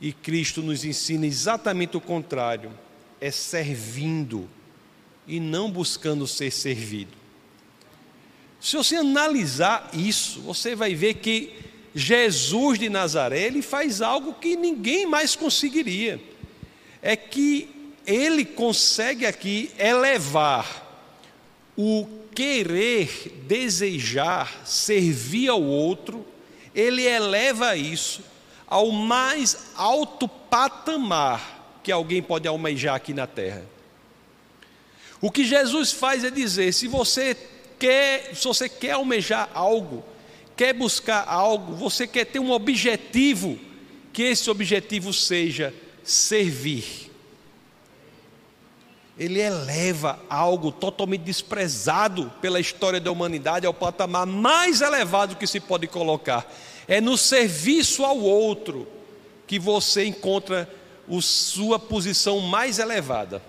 e 0.00 0.12
Cristo 0.12 0.62
nos 0.62 0.84
ensina 0.84 1.26
exatamente 1.26 1.96
o 1.96 2.00
contrário: 2.00 2.70
é 3.20 3.30
servindo 3.30 4.48
e 5.26 5.38
não 5.38 5.70
buscando 5.70 6.26
ser 6.26 6.50
servido. 6.50 7.16
Se 8.60 8.76
você 8.76 8.96
analisar 8.96 9.90
isso, 9.92 10.40
você 10.40 10.74
vai 10.74 10.94
ver 10.94 11.14
que 11.14 11.52
Jesus 11.94 12.78
de 12.78 12.88
Nazaré, 12.88 13.42
ele 13.42 13.62
faz 13.62 14.02
algo 14.02 14.34
que 14.34 14.56
ninguém 14.56 15.06
mais 15.06 15.36
conseguiria. 15.36 16.20
É 17.00 17.14
que 17.14 17.77
ele 18.08 18.42
consegue 18.42 19.26
aqui 19.26 19.70
elevar 19.78 20.86
o 21.76 22.08
querer, 22.34 23.42
desejar, 23.46 24.62
servir 24.64 25.48
ao 25.50 25.62
outro, 25.62 26.26
ele 26.74 27.04
eleva 27.04 27.76
isso 27.76 28.22
ao 28.66 28.90
mais 28.90 29.72
alto 29.76 30.26
patamar 30.26 31.80
que 31.84 31.92
alguém 31.92 32.22
pode 32.22 32.48
almejar 32.48 32.94
aqui 32.94 33.12
na 33.12 33.26
terra. 33.26 33.62
O 35.20 35.30
que 35.30 35.44
Jesus 35.44 35.92
faz 35.92 36.24
é 36.24 36.30
dizer: 36.30 36.72
se 36.72 36.86
você 36.86 37.36
quer, 37.78 38.34
se 38.34 38.44
você 38.44 38.70
quer 38.70 38.92
almejar 38.92 39.50
algo, 39.52 40.02
quer 40.56 40.72
buscar 40.72 41.24
algo, 41.28 41.74
você 41.74 42.06
quer 42.06 42.24
ter 42.24 42.38
um 42.38 42.52
objetivo, 42.52 43.58
que 44.14 44.22
esse 44.22 44.48
objetivo 44.48 45.12
seja 45.12 45.74
servir. 46.02 47.07
Ele 49.18 49.40
eleva 49.40 50.20
algo 50.30 50.70
totalmente 50.70 51.22
desprezado 51.22 52.32
pela 52.40 52.60
história 52.60 53.00
da 53.00 53.10
humanidade 53.10 53.66
ao 53.66 53.74
patamar 53.74 54.26
mais 54.26 54.80
elevado 54.80 55.36
que 55.36 55.46
se 55.46 55.58
pode 55.58 55.88
colocar. 55.88 56.46
É 56.86 57.00
no 57.00 57.18
serviço 57.18 58.04
ao 58.04 58.18
outro 58.18 58.86
que 59.46 59.58
você 59.58 60.04
encontra 60.04 60.70
a 61.10 61.20
sua 61.20 61.78
posição 61.78 62.38
mais 62.38 62.78
elevada. 62.78 63.42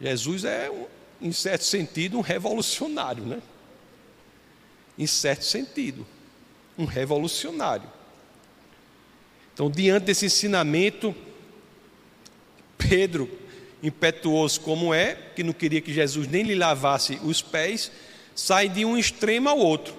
Jesus 0.00 0.44
é, 0.44 0.70
em 1.20 1.32
certo 1.32 1.64
sentido, 1.64 2.16
um 2.16 2.22
revolucionário, 2.22 3.24
né? 3.24 3.42
Em 4.98 5.06
certo 5.06 5.44
sentido, 5.44 6.06
um 6.78 6.86
revolucionário. 6.86 7.88
Então, 9.52 9.70
diante 9.70 10.04
desse 10.04 10.24
ensinamento, 10.24 11.14
Pedro, 12.78 13.28
impetuoso 13.82 14.60
como 14.60 14.92
é, 14.92 15.16
que 15.34 15.42
não 15.42 15.52
queria 15.52 15.80
que 15.80 15.92
Jesus 15.92 16.28
nem 16.28 16.42
lhe 16.42 16.54
lavasse 16.54 17.18
os 17.24 17.40
pés, 17.40 17.90
sai 18.34 18.68
de 18.68 18.84
um 18.84 18.96
extremo 18.96 19.48
ao 19.48 19.58
outro. 19.58 19.94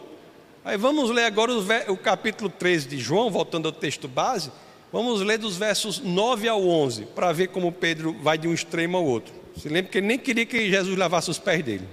Aí 0.64 0.78
vamos 0.78 1.10
ler 1.10 1.24
agora 1.24 1.52
o, 1.88 1.98
capítulo 1.98 2.50
13 2.50 2.88
de 2.88 2.98
João, 3.00 3.32
voltando 3.32 3.68
ao 3.68 3.72
texto 3.72 4.08
base, 4.08 4.52
vamos 4.92 5.22
ler 5.22 5.40
dos 5.40 5.58
versos 5.58 6.00
9 6.00 6.48
ao 6.48 6.64
11, 6.64 7.06
para 7.16 7.32
ver 7.32 7.48
como 7.48 7.72
Pedro 7.72 8.16
vai 8.22 8.38
de 8.38 8.48
um 8.48 8.54
extremo 8.54 8.98
ao 8.98 9.06
outro. 9.06 9.34
Se 9.58 9.68
lembra 9.68 9.92
que 9.92 9.98
ele 9.98 10.08
nem 10.08 10.20
queria 10.20 10.46
que 10.46 10.70
Jesus 10.70 10.98
lavasse 10.98 11.32
os 11.32 11.40
pés 11.40 11.64
dele. 11.64 11.88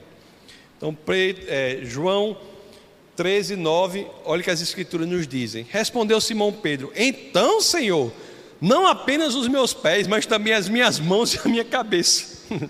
Então, 0.76 0.96
é, 1.48 1.80
João 1.82 2.36
13, 3.16 3.56
9, 3.56 4.06
olha 4.24 4.40
o 4.40 4.44
que 4.44 4.50
as 4.50 4.60
Escrituras 4.60 5.08
nos 5.08 5.26
dizem. 5.26 5.66
Respondeu 5.68 6.20
Simão 6.20 6.52
Pedro: 6.52 6.92
Então, 6.94 7.60
Senhor, 7.60 8.12
não 8.60 8.86
apenas 8.86 9.34
os 9.34 9.48
meus 9.48 9.72
pés, 9.72 10.06
mas 10.06 10.26
também 10.26 10.52
as 10.52 10.68
minhas 10.68 10.98
mãos 10.98 11.32
e 11.36 11.38
a 11.38 11.48
minha 11.48 11.64
cabeça. 11.64 12.38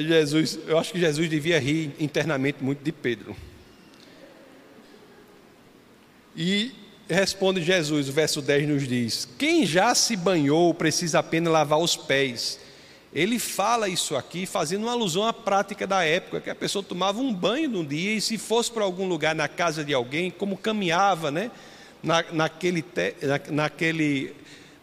Jesus, 0.00 0.58
eu 0.66 0.78
acho 0.78 0.92
que 0.92 0.98
Jesus 1.00 1.28
devia 1.28 1.58
rir 1.58 1.92
internamente 1.98 2.62
muito 2.62 2.82
de 2.82 2.92
Pedro. 2.92 3.36
E 6.36 6.72
Responde 7.08 7.62
Jesus, 7.62 8.08
o 8.08 8.12
verso 8.12 8.42
10 8.42 8.68
nos 8.68 8.88
diz: 8.88 9.28
Quem 9.38 9.64
já 9.64 9.94
se 9.94 10.16
banhou 10.16 10.74
precisa 10.74 11.20
apenas 11.20 11.52
lavar 11.52 11.78
os 11.78 11.96
pés. 11.96 12.58
Ele 13.14 13.38
fala 13.38 13.88
isso 13.88 14.16
aqui 14.16 14.44
fazendo 14.44 14.82
uma 14.82 14.92
alusão 14.92 15.24
à 15.24 15.32
prática 15.32 15.86
da 15.86 16.04
época, 16.04 16.40
que 16.40 16.50
a 16.50 16.54
pessoa 16.54 16.82
tomava 16.82 17.20
um 17.20 17.32
banho 17.32 17.70
num 17.70 17.84
dia 17.84 18.12
e 18.12 18.20
se 18.20 18.36
fosse 18.36 18.70
para 18.70 18.82
algum 18.82 19.06
lugar 19.06 19.34
na 19.36 19.46
casa 19.46 19.84
de 19.84 19.94
alguém, 19.94 20.30
como 20.30 20.56
caminhava, 20.56 21.30
né? 21.30 21.50
Na, 22.06 22.24
naquele, 22.30 22.84
na, 23.20 23.40
naquele, 23.50 24.32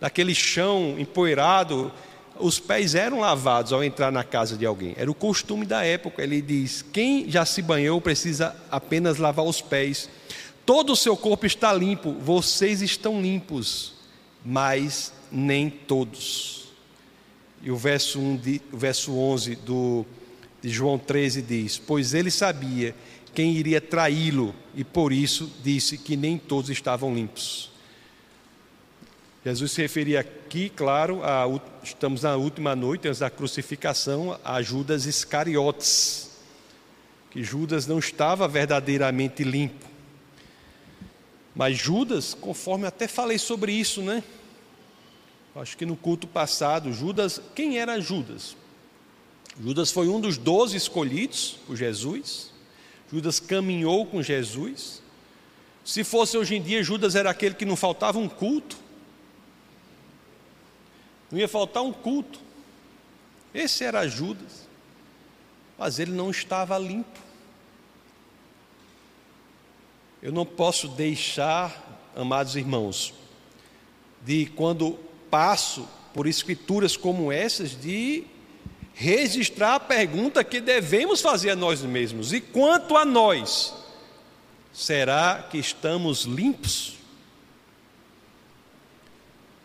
naquele 0.02 0.36
chão 0.36 0.96
empoeirado, 1.00 1.90
os 2.38 2.60
pés 2.60 2.96
eram 2.96 3.22
lavados 3.22 3.72
ao 3.72 3.82
entrar 3.82 4.12
na 4.12 4.26
casa 4.26 4.58
de 4.58 4.66
alguém. 4.66 4.94
Era 4.98 5.10
o 5.10 5.16
costume 5.16 5.66
da 5.66 5.86
época. 5.86 6.22
Ele 6.22 6.42
diz: 6.42 6.84
quem 6.92 7.30
já 7.32 7.46
se 7.46 7.62
banhou 7.62 8.02
precisa 8.02 8.54
apenas 8.70 9.20
lavar 9.20 9.46
os 9.46 9.62
pés. 9.62 10.10
Todo 10.66 10.92
o 10.92 10.98
seu 10.98 11.16
corpo 11.16 11.46
está 11.46 11.74
limpo, 11.74 12.12
vocês 12.20 12.82
estão 12.82 13.22
limpos, 13.22 13.94
mas 14.44 15.14
nem 15.32 15.70
todos. 15.70 16.68
E 17.62 17.72
o 17.72 17.78
verso, 17.78 18.20
1 18.20 18.36
de, 18.36 18.62
o 18.72 18.78
verso 18.78 19.18
11 19.18 19.56
do, 19.56 20.06
de 20.62 20.70
João 20.70 21.00
13 21.00 21.42
diz: 21.42 21.78
Pois 21.78 22.14
ele 22.14 22.30
sabia 22.30 22.94
quem 23.34 23.54
iria 23.54 23.82
traí-lo, 23.82 24.54
e 24.76 24.84
por 24.84 25.12
isso 25.12 25.52
disse 25.64 25.98
que 25.98 26.16
nem 26.16 26.38
todos 26.38 26.70
estavam 26.70 27.14
limpos. 27.14 27.72
Jesus 29.44 29.74
se 29.74 29.82
referia 29.82 30.22
aqui, 30.22 30.70
claro, 30.70 31.22
a, 31.24 31.44
estamos 31.84 32.22
na 32.22 32.36
última 32.38 32.76
noite 32.76 33.08
antes 33.08 33.20
da 33.20 33.30
crucificação, 33.30 34.40
a 34.44 34.62
Judas 34.62 35.06
Iscariotes, 35.06 36.32
que 37.30 37.44
Judas 37.44 37.86
não 37.86 38.00
estava 38.00 38.48
verdadeiramente 38.48 39.44
limpo. 39.44 39.86
Mas 41.54 41.78
Judas, 41.78 42.34
conforme 42.34 42.88
até 42.88 43.08
falei 43.08 43.38
sobre 43.38 43.74
isso, 43.74 44.02
né? 44.02 44.24
Acho 45.56 45.78
que 45.78 45.86
no 45.86 45.96
culto 45.96 46.26
passado, 46.26 46.94
Judas, 46.94 47.42
quem 47.54 47.78
era 47.78 48.00
Judas? 48.00 48.56
Judas 49.62 49.92
foi 49.92 50.08
um 50.08 50.22
dos 50.22 50.38
doze 50.38 50.78
escolhidos 50.78 51.58
por 51.68 51.76
Jesus. 51.76 52.53
Judas 53.14 53.40
caminhou 53.40 54.08
com 54.08 54.24
Jesus. 54.24 55.00
Se 55.86 56.04
fosse 56.04 56.36
hoje 56.36 56.56
em 56.56 56.62
dia, 56.64 56.82
Judas 56.82 57.14
era 57.14 57.30
aquele 57.30 57.54
que 57.54 57.64
não 57.64 57.76
faltava 57.76 58.18
um 58.18 58.28
culto. 58.28 58.76
Não 61.30 61.38
ia 61.38 61.48
faltar 61.48 61.84
um 61.84 61.94
culto. 61.94 62.40
Esse 63.54 63.84
era 63.84 64.08
Judas. 64.08 64.68
Mas 65.78 66.00
ele 66.00 66.12
não 66.12 66.32
estava 66.32 66.76
limpo. 66.80 67.20
Eu 70.20 70.32
não 70.32 70.46
posso 70.46 70.88
deixar, 70.88 72.10
amados 72.16 72.56
irmãos, 72.56 73.14
de 74.26 74.48
quando 74.48 74.98
passo 75.30 75.88
por 76.16 76.26
escrituras 76.26 76.98
como 76.98 77.32
essas, 77.32 77.80
de 77.80 78.26
registrar 78.94 79.76
a 79.76 79.80
pergunta 79.80 80.44
que 80.44 80.62
devemos 80.62 81.22
fazer 81.22 81.52
a 81.52 81.56
nós 81.56 81.82
mesmos: 81.82 82.34
e 82.34 82.40
quanto 82.40 82.96
a 82.96 83.06
nós, 83.06 83.74
será 84.72 85.48
que 85.50 85.58
estamos 85.58 86.24
limpos? 86.24 86.96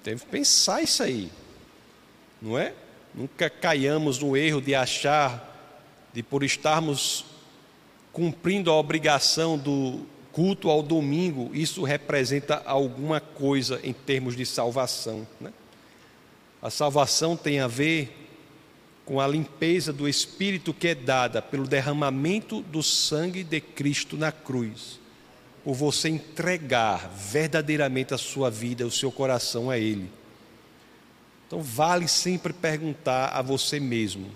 Deve 0.03 0.25
pensar 0.27 0.83
isso 0.83 1.03
aí, 1.03 1.31
não 2.41 2.59
é? 2.59 2.73
Nunca 3.15 3.51
caiamos 3.51 4.19
no 4.19 4.37
erro 4.37 4.61
de 4.61 4.75
achar, 4.75 5.45
de 6.13 6.23
por 6.23 6.43
estarmos 6.43 7.25
cumprindo 8.13 8.71
a 8.71 8.75
obrigação 8.75 9.59
do 9.59 10.07
culto 10.33 10.71
ao 10.71 10.83
domingo, 10.83 11.51
isso 11.53 11.83
representa 11.83 12.63
alguma 12.65 13.21
coisa 13.21 13.81
em 13.83 13.93
termos 13.93 14.37
de 14.37 14.47
salvação. 14.47 15.27
Né? 15.41 15.53
A 16.63 16.71
salvação 16.71 17.37
tem 17.37 17.61
a 17.61 17.67
ver 17.67 18.18
com 19.09 19.23
a 19.23 19.27
limpeza 19.27 19.91
do 19.91 20.07
Espírito 20.07 20.75
que 20.75 20.89
é 20.89 20.95
dada 20.95 21.41
pelo 21.41 21.67
derramamento 21.67 22.61
do 22.61 22.83
sangue 22.83 23.43
de 23.43 23.59
Cristo 23.59 24.19
na 24.19 24.31
cruz, 24.31 25.01
por 25.65 25.73
você 25.73 26.11
entregar 26.11 27.09
verdadeiramente 27.09 28.13
a 28.13 28.19
sua 28.19 28.51
vida, 28.51 28.87
o 28.87 28.91
seu 28.91 29.11
coração 29.11 29.71
a 29.71 29.79
Ele. 29.79 30.11
Então, 31.47 31.63
vale 31.63 32.07
sempre 32.07 32.53
perguntar 32.53 33.29
a 33.29 33.41
você 33.41 33.81
mesmo: 33.81 34.31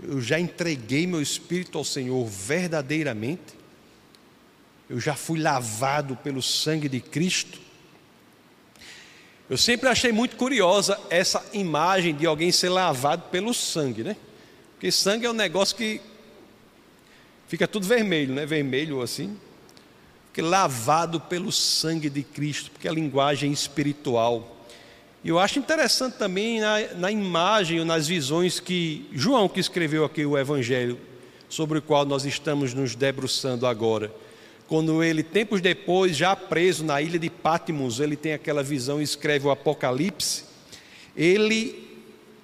eu 0.00 0.20
já 0.20 0.38
entreguei 0.38 1.04
meu 1.04 1.20
espírito 1.20 1.76
ao 1.76 1.82
Senhor 1.82 2.24
verdadeiramente? 2.24 3.58
Eu 4.88 5.00
já 5.00 5.16
fui 5.16 5.40
lavado 5.40 6.14
pelo 6.14 6.40
sangue 6.40 6.88
de 6.88 7.00
Cristo. 7.00 7.58
Eu 9.48 9.56
sempre 9.56 9.88
achei 9.88 10.12
muito 10.12 10.36
curiosa 10.36 11.00
essa 11.08 11.42
imagem 11.54 12.14
de 12.14 12.26
alguém 12.26 12.52
ser 12.52 12.68
lavado 12.68 13.22
pelo 13.30 13.54
sangue, 13.54 14.04
né? 14.04 14.16
Porque 14.74 14.92
sangue 14.92 15.24
é 15.24 15.30
um 15.30 15.34
negócio 15.34 15.74
que 15.74 16.00
fica 17.46 17.66
tudo 17.66 17.86
vermelho, 17.86 18.34
né? 18.34 18.44
Vermelho 18.44 19.00
assim. 19.00 19.38
Porque 20.26 20.42
lavado 20.42 21.18
pelo 21.18 21.50
sangue 21.50 22.10
de 22.10 22.22
Cristo, 22.22 22.70
porque 22.70 22.86
é 22.86 22.90
a 22.90 22.94
linguagem 22.94 23.50
espiritual. 23.50 24.56
E 25.24 25.30
eu 25.30 25.38
acho 25.38 25.58
interessante 25.58 26.18
também 26.18 26.60
na, 26.60 26.94
na 26.94 27.10
imagem 27.10 27.80
ou 27.80 27.86
nas 27.86 28.06
visões 28.06 28.60
que 28.60 29.08
João, 29.12 29.48
que 29.48 29.58
escreveu 29.58 30.04
aqui 30.04 30.26
o 30.26 30.38
Evangelho, 30.38 30.98
sobre 31.48 31.78
o 31.78 31.82
qual 31.82 32.04
nós 32.04 32.26
estamos 32.26 32.74
nos 32.74 32.94
debruçando 32.94 33.66
agora. 33.66 34.12
Quando 34.68 35.02
ele, 35.02 35.22
tempos 35.22 35.62
depois, 35.62 36.14
já 36.14 36.36
preso 36.36 36.84
na 36.84 37.00
ilha 37.00 37.18
de 37.18 37.30
Patmos, 37.30 38.00
ele 38.00 38.16
tem 38.16 38.34
aquela 38.34 38.62
visão 38.62 39.00
e 39.00 39.04
escreve 39.04 39.46
o 39.46 39.50
Apocalipse. 39.50 40.44
Ele 41.16 41.88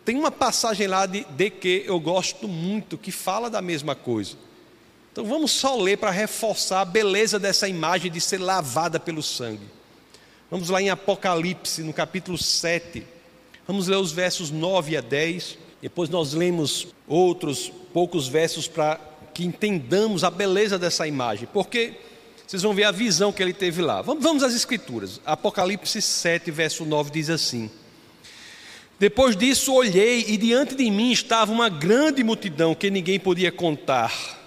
tem 0.07 0.17
uma 0.17 0.31
passagem 0.31 0.87
lá 0.87 1.05
de, 1.05 1.25
de 1.25 1.51
que 1.51 1.85
eu 1.87 2.01
gosto 2.01 2.49
muito, 2.49 2.97
que 2.97 3.13
fala 3.13 3.51
da 3.51 3.61
mesma 3.61 3.95
coisa. 3.95 4.37
Então 5.13 5.27
vamos 5.27 5.53
só 5.53 5.77
ler 5.77 5.99
para 5.99 6.11
reforçar 6.11 6.81
a 6.81 6.85
beleza 6.87 7.39
dessa 7.39 7.69
imagem 7.69 8.11
de 8.11 8.21
ser 8.23 8.39
lavada 8.39 8.99
pelo 8.99 9.23
sangue. 9.23 9.67
Vamos 10.51 10.71
lá 10.71 10.81
em 10.81 10.89
Apocalipse, 10.89 11.83
no 11.83 11.93
capítulo 11.93 12.39
7. 12.39 13.07
Vamos 13.67 13.87
ler 13.87 13.97
os 13.97 14.13
versos 14.13 14.51
9 14.51 14.97
a 14.97 15.03
10. 15.03 15.59
Depois 15.83 16.09
nós 16.09 16.33
lemos 16.33 16.89
outros 17.07 17.71
poucos 17.93 18.29
versos 18.29 18.67
para 18.67 18.99
que 19.35 19.45
entendamos 19.45 20.25
a 20.25 20.31
beleza 20.31 20.79
dessa 20.79 21.07
imagem. 21.07 21.49
Porque 21.53 21.95
vocês 22.46 22.62
vão 22.62 22.74
ver 22.74 22.85
a 22.85 22.92
visão 22.92 23.33
que 23.33 23.42
ele 23.42 23.52
teve 23.52 23.80
lá. 23.80 24.02
Vamos, 24.02 24.42
às 24.42 24.54
Escrituras. 24.54 25.20
Apocalipse 25.24 26.00
7, 26.00 26.50
verso 26.50 26.85
9 26.85 27.11
diz 27.11 27.30
assim: 27.30 27.70
Depois 28.98 29.37
disso 29.37 29.72
olhei, 29.72 30.24
e 30.28 30.37
diante 30.37 30.74
de 30.74 30.90
mim 30.90 31.11
estava 31.11 31.50
uma 31.50 31.68
grande 31.68 32.22
multidão 32.22 32.74
que 32.74 32.90
ninguém 32.90 33.18
podia 33.18 33.50
contar. 33.50 34.42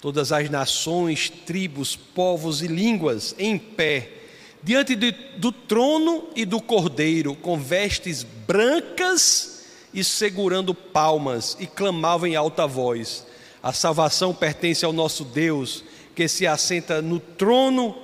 Todas 0.00 0.32
as 0.32 0.48
nações, 0.48 1.28
tribos, 1.28 1.94
povos 1.94 2.62
e 2.62 2.66
línguas 2.66 3.34
em 3.38 3.58
pé 3.58 4.20
diante 4.62 4.94
de, 4.94 5.12
do 5.36 5.50
trono 5.52 6.28
e 6.36 6.44
do 6.44 6.60
cordeiro, 6.60 7.34
com 7.34 7.58
vestes 7.58 8.22
brancas 8.22 9.64
e 9.92 10.04
segurando 10.04 10.74
palmas, 10.74 11.56
e 11.58 11.66
clamavam 11.66 12.28
em 12.28 12.36
alta 12.36 12.66
voz: 12.66 13.26
A 13.62 13.72
salvação 13.72 14.34
pertence 14.34 14.84
ao 14.84 14.92
nosso 14.92 15.24
Deus, 15.24 15.84
que 16.20 16.28
se 16.28 16.46
assenta 16.46 17.00
no 17.00 17.18
trono 17.18 17.96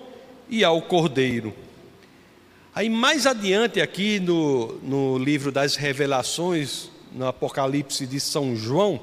e 0.49 0.65
ao 0.65 0.81
cordeiro. 0.81 1.55
Aí 2.75 2.89
mais 2.89 3.27
adiante, 3.27 3.79
aqui 3.79 4.19
no, 4.19 4.73
no 4.79 5.19
livro 5.19 5.53
das 5.53 5.77
Revelações, 5.77 6.89
no 7.13 7.27
Apocalipse 7.27 8.07
de 8.07 8.19
São 8.19 8.57
João, 8.57 8.99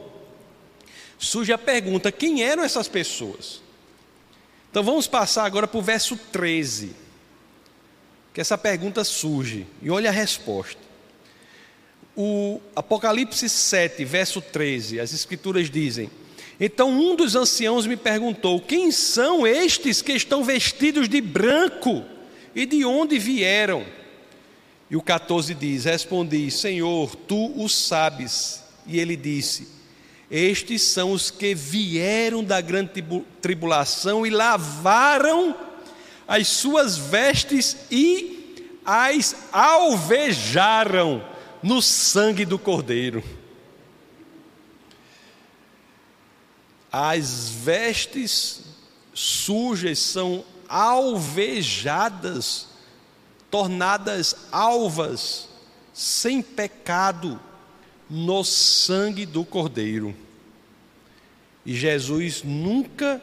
surge 1.19 1.53
a 1.53 1.59
pergunta: 1.59 2.11
quem 2.11 2.41
eram 2.41 2.63
essas 2.63 2.87
pessoas? 2.87 3.61
Então 4.71 4.81
vamos 4.81 5.05
passar 5.05 5.45
agora 5.45 5.67
para 5.67 5.77
o 5.77 5.83
verso 5.83 6.17
13 6.31 6.95
que 8.33 8.41
essa 8.41 8.57
pergunta 8.57 9.03
surge, 9.03 9.67
e 9.79 9.91
olha 9.91 10.09
a 10.09 10.11
resposta. 10.11 10.81
O 12.17 12.59
Apocalipse 12.75 13.47
7, 13.47 14.03
verso 14.05 14.41
13, 14.41 14.99
as 14.99 15.13
Escrituras 15.13 15.69
dizem: 15.69 16.09
Então 16.59 16.89
um 16.89 17.15
dos 17.15 17.35
anciãos 17.35 17.85
me 17.85 17.97
perguntou: 17.97 18.59
Quem 18.61 18.91
são 18.91 19.45
estes 19.45 20.01
que 20.01 20.13
estão 20.13 20.43
vestidos 20.43 21.09
de 21.09 21.19
branco 21.19 22.03
e 22.55 22.65
de 22.65 22.85
onde 22.85 23.17
vieram? 23.17 23.85
E 24.89 24.95
o 24.95 25.01
14 25.01 25.53
diz: 25.53 25.85
Respondi, 25.85 26.51
Senhor, 26.51 27.15
tu 27.15 27.51
o 27.59 27.67
sabes. 27.67 28.63
E 28.85 28.99
ele 28.99 29.15
disse: 29.15 29.67
Estes 30.29 30.83
são 30.83 31.11
os 31.11 31.31
que 31.31 31.55
vieram 31.55 32.43
da 32.43 32.61
grande 32.61 33.03
tribulação 33.41 34.25
e 34.25 34.29
lavaram 34.29 35.55
as 36.27 36.47
suas 36.47 36.97
vestes 36.97 37.77
e 37.89 38.69
as 38.85 39.35
alvejaram 39.51 41.23
no 41.61 41.81
sangue 41.81 42.45
do 42.45 42.59
Cordeiro. 42.59 43.23
As 46.95 47.49
vestes 47.49 48.61
sujas 49.15 49.97
são 49.97 50.45
alvejadas, 50.69 52.67
tornadas 53.49 54.35
alvas, 54.51 55.49
sem 55.91 56.39
pecado, 56.39 57.39
no 58.07 58.43
sangue 58.43 59.25
do 59.25 59.43
Cordeiro. 59.43 60.13
E 61.65 61.73
Jesus 61.75 62.43
nunca 62.43 63.19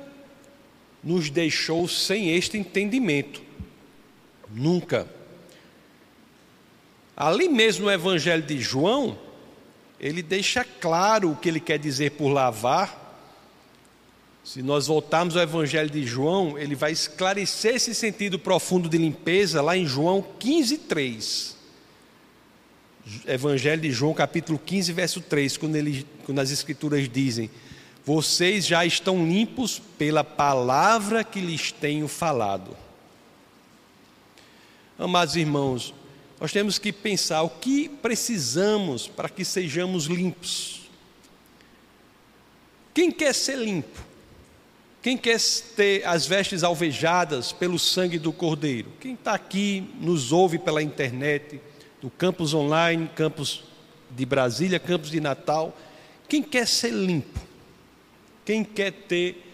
nos 1.05 1.31
deixou 1.31 1.87
sem 1.87 2.35
este 2.35 2.59
entendimento. 2.59 3.41
Nunca. 4.51 5.09
Ali 7.17 7.49
mesmo 7.49 7.85
no 7.85 7.93
Evangelho 7.93 8.43
de 8.43 8.61
João, 8.61 9.17
ele 10.01 10.23
deixa 10.23 10.65
claro 10.65 11.31
o 11.31 11.37
que 11.37 11.49
ele 11.49 11.61
quer 11.61 11.79
dizer 11.79 12.13
por 12.13 12.31
lavar. 12.31 13.00
Se 14.43 14.63
nós 14.63 14.87
voltarmos 14.87 15.37
ao 15.37 15.43
Evangelho 15.43 15.91
de 15.91 16.05
João, 16.07 16.59
ele 16.59 16.75
vai 16.75 16.93
esclarecer 16.93 17.75
esse 17.75 17.95
sentido 17.95 18.39
profundo 18.39 18.89
de 18.89 18.97
limpeza 18.97 19.61
lá 19.61 19.77
em 19.77 19.87
João 19.87 20.25
15, 20.39 20.79
3. 20.79 21.57
Evangelho 23.27 23.83
de 23.83 23.91
João, 23.91 24.15
capítulo 24.15 24.59
15, 24.59 24.93
verso 24.93 25.21
3, 25.21 25.57
quando, 25.57 25.77
ele, 25.77 26.07
quando 26.25 26.39
as 26.39 26.51
Escrituras 26.51 27.09
dizem: 27.09 27.51
vocês 28.05 28.67
já 28.67 28.85
estão 28.85 29.27
limpos 29.27 29.81
pela 29.99 30.25
palavra 30.25 31.23
que 31.23 31.41
lhes 31.41 31.71
tenho 31.71 32.09
falado. 32.09 32.77
Amados 34.99 35.37
irmãos, 35.37 35.95
nós 36.41 36.53
temos 36.53 36.79
que 36.79 36.93
pensar 36.93 37.43
o 37.43 37.51
que 37.51 37.89
precisamos 37.89 39.07
para 39.07 39.29
que 39.29 39.45
sejamos 39.45 40.07
limpos. 40.07 40.83
Quem 42.95 43.11
quer 43.11 43.35
ser 43.35 43.59
limpo? 43.59 44.10
Quem 45.03 45.17
quer 45.17 45.41
ter 45.75 46.07
as 46.07 46.27
vestes 46.27 46.63
alvejadas 46.63 47.53
pelo 47.53 47.79
sangue 47.79 48.19
do 48.19 48.33
Cordeiro? 48.33 48.93
Quem 49.01 49.15
está 49.15 49.33
aqui, 49.33 49.89
nos 49.99 50.31
ouve 50.31 50.59
pela 50.59 50.83
internet, 50.83 51.61
do 52.03 52.11
campus 52.11 52.53
online, 52.53 53.09
campus 53.15 53.63
de 54.11 54.27
Brasília, 54.27 54.79
campus 54.79 55.11
de 55.11 55.21
Natal, 55.21 55.77
quem 56.29 56.43
quer 56.43 56.67
ser 56.67 56.93
limpo? 56.93 57.41
Quem 58.45 58.63
quer 58.63 58.93
ter 58.93 59.47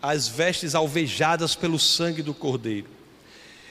as 0.00 0.28
vestes 0.28 0.74
alvejadas 0.74 1.54
pelo 1.54 1.78
sangue 1.78 2.22
do 2.22 2.32
Cordeiro? 2.32 2.88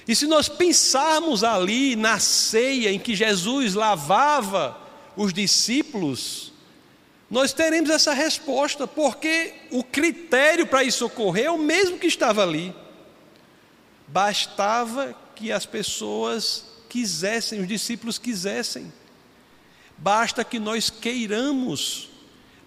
E 0.08 0.15
se 0.15 0.28
nós 0.28 0.48
pensarmos 0.48 1.43
ali 1.43 1.96
na 1.96 2.20
ceia 2.20 2.91
em 2.91 3.00
que 3.00 3.15
Jesus 3.15 3.74
lavava 3.74 4.80
os 5.15 5.34
discípulos, 5.34 6.54
nós 7.30 7.52
teremos 7.52 7.90
essa 7.90 8.13
resposta, 8.13 8.88
porque 8.88 9.54
o 9.70 9.84
critério 9.84 10.66
para 10.66 10.84
isso 10.84 11.06
ocorrer 11.06 11.46
é 11.46 11.52
o 11.52 11.58
mesmo 11.58 12.00
que 12.00 12.08
estava 12.08 12.42
ali. 12.42 12.74
Bastava 14.08 15.13
que 15.36 15.52
as 15.52 15.66
pessoas 15.66 16.66
quisessem, 16.88 17.60
os 17.60 17.68
discípulos 17.68 18.18
quisessem. 18.18 18.92
Basta 19.98 20.44
que 20.44 20.58
nós 20.58 20.90
queiramos, 20.90 22.10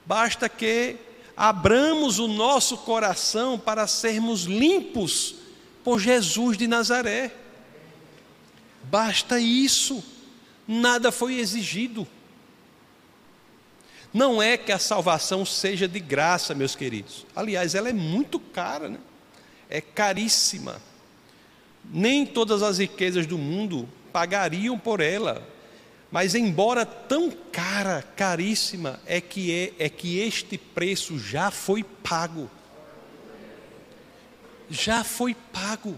basta 0.04 0.48
que 0.48 0.96
abramos 1.36 2.18
o 2.18 2.28
nosso 2.28 2.76
coração 2.78 3.58
para 3.58 3.86
sermos 3.86 4.42
limpos 4.42 5.36
por 5.82 5.98
Jesus 5.98 6.58
de 6.58 6.66
Nazaré. 6.66 7.32
Basta 8.84 9.40
isso, 9.40 10.04
nada 10.68 11.10
foi 11.10 11.38
exigido. 11.38 12.06
Não 14.12 14.42
é 14.42 14.56
que 14.56 14.72
a 14.72 14.78
salvação 14.78 15.44
seja 15.44 15.86
de 15.86 16.00
graça, 16.00 16.54
meus 16.54 16.74
queridos. 16.74 17.26
Aliás, 17.34 17.74
ela 17.74 17.88
é 17.88 17.92
muito 17.92 18.40
cara, 18.40 18.88
né? 18.88 18.98
é 19.70 19.80
caríssima. 19.80 20.82
Nem 21.84 22.26
todas 22.26 22.62
as 22.62 22.78
riquezas 22.78 23.24
do 23.24 23.38
mundo 23.38 23.88
pagariam 24.12 24.76
por 24.76 25.00
ela. 25.00 25.46
Mas 26.10 26.34
embora 26.34 26.84
tão 26.84 27.30
cara, 27.30 28.02
caríssima, 28.16 29.00
é 29.06 29.20
que 29.20 29.72
é, 29.78 29.84
é 29.86 29.88
que 29.88 30.18
este 30.18 30.58
preço 30.58 31.18
já 31.18 31.52
foi 31.52 31.84
pago. 31.84 32.50
Já 34.68 35.04
foi 35.04 35.34
pago. 35.34 35.96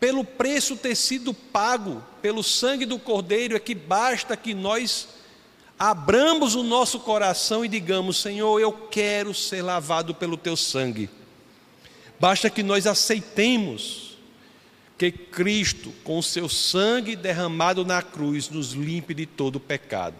Pelo 0.00 0.24
preço 0.24 0.76
ter 0.76 0.96
sido 0.96 1.32
pago, 1.32 2.02
pelo 2.22 2.42
sangue 2.42 2.86
do 2.86 2.98
Cordeiro, 2.98 3.54
é 3.54 3.60
que 3.60 3.74
basta 3.74 4.36
que 4.36 4.54
nós 4.54 5.08
abramos 5.82 6.54
o 6.54 6.62
nosso 6.62 7.00
coração 7.00 7.64
e 7.64 7.68
digamos: 7.68 8.18
Senhor, 8.18 8.60
eu 8.60 8.72
quero 8.72 9.34
ser 9.34 9.62
lavado 9.62 10.14
pelo 10.14 10.36
teu 10.36 10.56
sangue. 10.56 11.10
Basta 12.20 12.48
que 12.48 12.62
nós 12.62 12.86
aceitemos 12.86 14.16
que 14.96 15.10
Cristo, 15.10 15.92
com 16.04 16.18
o 16.18 16.22
seu 16.22 16.48
sangue 16.48 17.16
derramado 17.16 17.84
na 17.84 18.00
cruz, 18.00 18.48
nos 18.48 18.70
limpe 18.74 19.12
de 19.12 19.26
todo 19.26 19.58
pecado. 19.58 20.14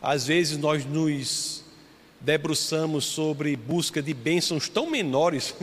Às 0.00 0.26
vezes 0.26 0.58
nós 0.58 0.84
nos 0.84 1.64
debruçamos 2.20 3.04
sobre 3.04 3.54
busca 3.54 4.02
de 4.02 4.12
bênçãos 4.12 4.68
tão 4.68 4.90
menores 4.90 5.54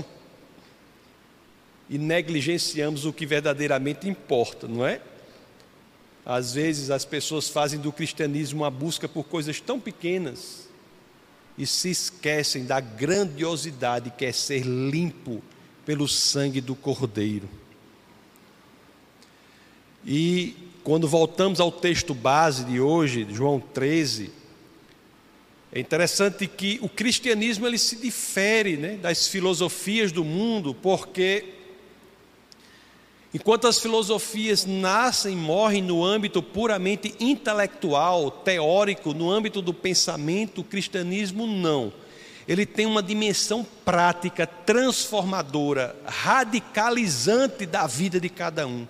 e 1.90 1.98
negligenciamos 1.98 3.04
o 3.04 3.12
que 3.12 3.26
verdadeiramente 3.26 4.08
importa, 4.08 4.66
não 4.66 4.88
é? 4.88 5.02
Às 6.30 6.54
vezes 6.54 6.92
as 6.92 7.06
pessoas 7.06 7.50
fazem 7.50 7.80
do 7.80 7.92
cristianismo 7.92 8.62
uma 8.62 8.70
busca 8.70 9.10
por 9.10 9.24
coisas 9.24 9.60
tão 9.60 9.80
pequenas 9.80 10.70
e 11.58 11.66
se 11.66 11.90
esquecem 11.90 12.66
da 12.66 12.80
grandiosidade 12.80 14.14
que 14.16 14.26
é 14.26 14.32
ser 14.32 14.62
limpo 14.62 15.42
pelo 15.84 16.08
sangue 16.08 16.62
do 16.62 16.76
Cordeiro. 16.76 17.50
E 20.06 20.56
quando 20.84 21.08
voltamos 21.08 21.60
ao 21.60 21.72
texto 21.72 22.14
base 22.14 22.64
de 22.64 22.80
hoje, 22.80 23.26
João 23.32 23.60
13, 23.60 24.30
é 25.72 25.80
interessante 25.80 26.46
que 26.46 26.78
o 26.84 26.88
cristianismo 26.88 27.66
ele 27.66 27.80
se 27.80 27.96
difere 27.96 28.78
né, 28.78 28.98
das 28.98 29.28
filosofias 29.28 30.12
do 30.12 30.24
mundo, 30.24 30.76
porque 30.76 31.56
Enquanto 33.32 33.68
as 33.68 33.80
filosofias 33.80 34.66
nascem 34.66 35.34
e 35.34 35.36
morrem 35.36 35.84
no 35.84 36.04
âmbito 36.04 36.42
puramente 36.42 37.14
intelectual, 37.20 38.32
teórico, 38.32 39.14
no 39.14 39.30
âmbito 39.30 39.62
do 39.62 39.74
pensamento, 39.74 40.62
o 40.62 40.64
cristianismo 40.64 41.46
não. 41.46 41.94
Ele 42.48 42.66
tem 42.66 42.88
uma 42.88 43.04
dimensão 43.04 43.64
prática, 43.86 44.48
transformadora, 44.48 45.96
radicalizante 46.08 47.68
da 47.68 47.86
vida 47.86 48.20
de 48.20 48.30
cada 48.30 48.66
um. 48.66 48.88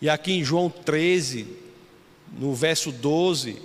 E 0.00 0.08
aqui 0.08 0.34
em 0.34 0.44
João 0.44 0.70
13, 0.70 1.48
no 2.38 2.54
verso 2.54 2.92
12, 2.92 3.60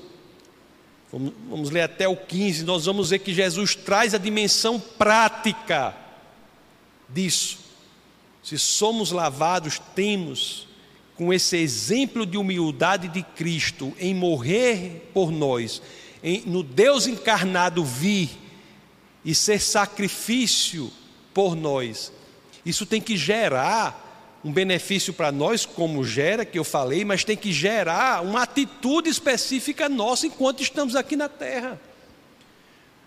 vamos, 1.11 1.33
vamos 1.47 1.69
ler 1.69 1.81
até 1.81 2.07
o 2.07 2.17
15, 2.17 2.65
nós 2.65 2.85
vamos 2.85 3.11
ver 3.11 3.19
que 3.19 3.31
Jesus 3.31 3.75
traz 3.75 4.15
a 4.15 4.17
dimensão 4.17 4.79
prática 4.79 5.95
disso 7.07 7.66
se 8.47 8.57
somos 8.57 9.11
lavados, 9.11 9.77
temos, 9.93 10.69
com 11.17 11.33
esse 11.33 11.57
exemplo 11.57 12.25
de 12.25 12.37
humildade 12.37 13.09
de 13.09 13.21
Cristo, 13.21 13.93
em 13.99 14.15
morrer 14.15 15.11
por 15.13 15.33
nós, 15.33 15.81
em, 16.23 16.43
no 16.45 16.63
Deus 16.63 17.07
encarnado 17.07 17.83
vir 17.83 18.29
e 19.25 19.35
ser 19.35 19.59
sacrifício 19.59 20.89
por 21.33 21.57
nós, 21.57 22.13
isso 22.65 22.85
tem 22.85 23.01
que 23.01 23.17
gerar 23.17 24.39
um 24.45 24.53
benefício 24.53 25.11
para 25.11 25.29
nós, 25.29 25.65
como 25.65 26.05
gera, 26.05 26.45
que 26.45 26.57
eu 26.57 26.63
falei, 26.63 27.03
mas 27.03 27.25
tem 27.25 27.35
que 27.35 27.51
gerar 27.51 28.23
uma 28.23 28.43
atitude 28.43 29.09
específica 29.09 29.89
nossa 29.89 30.25
enquanto 30.25 30.63
estamos 30.63 30.95
aqui 30.95 31.17
na 31.17 31.27
terra. 31.27 31.77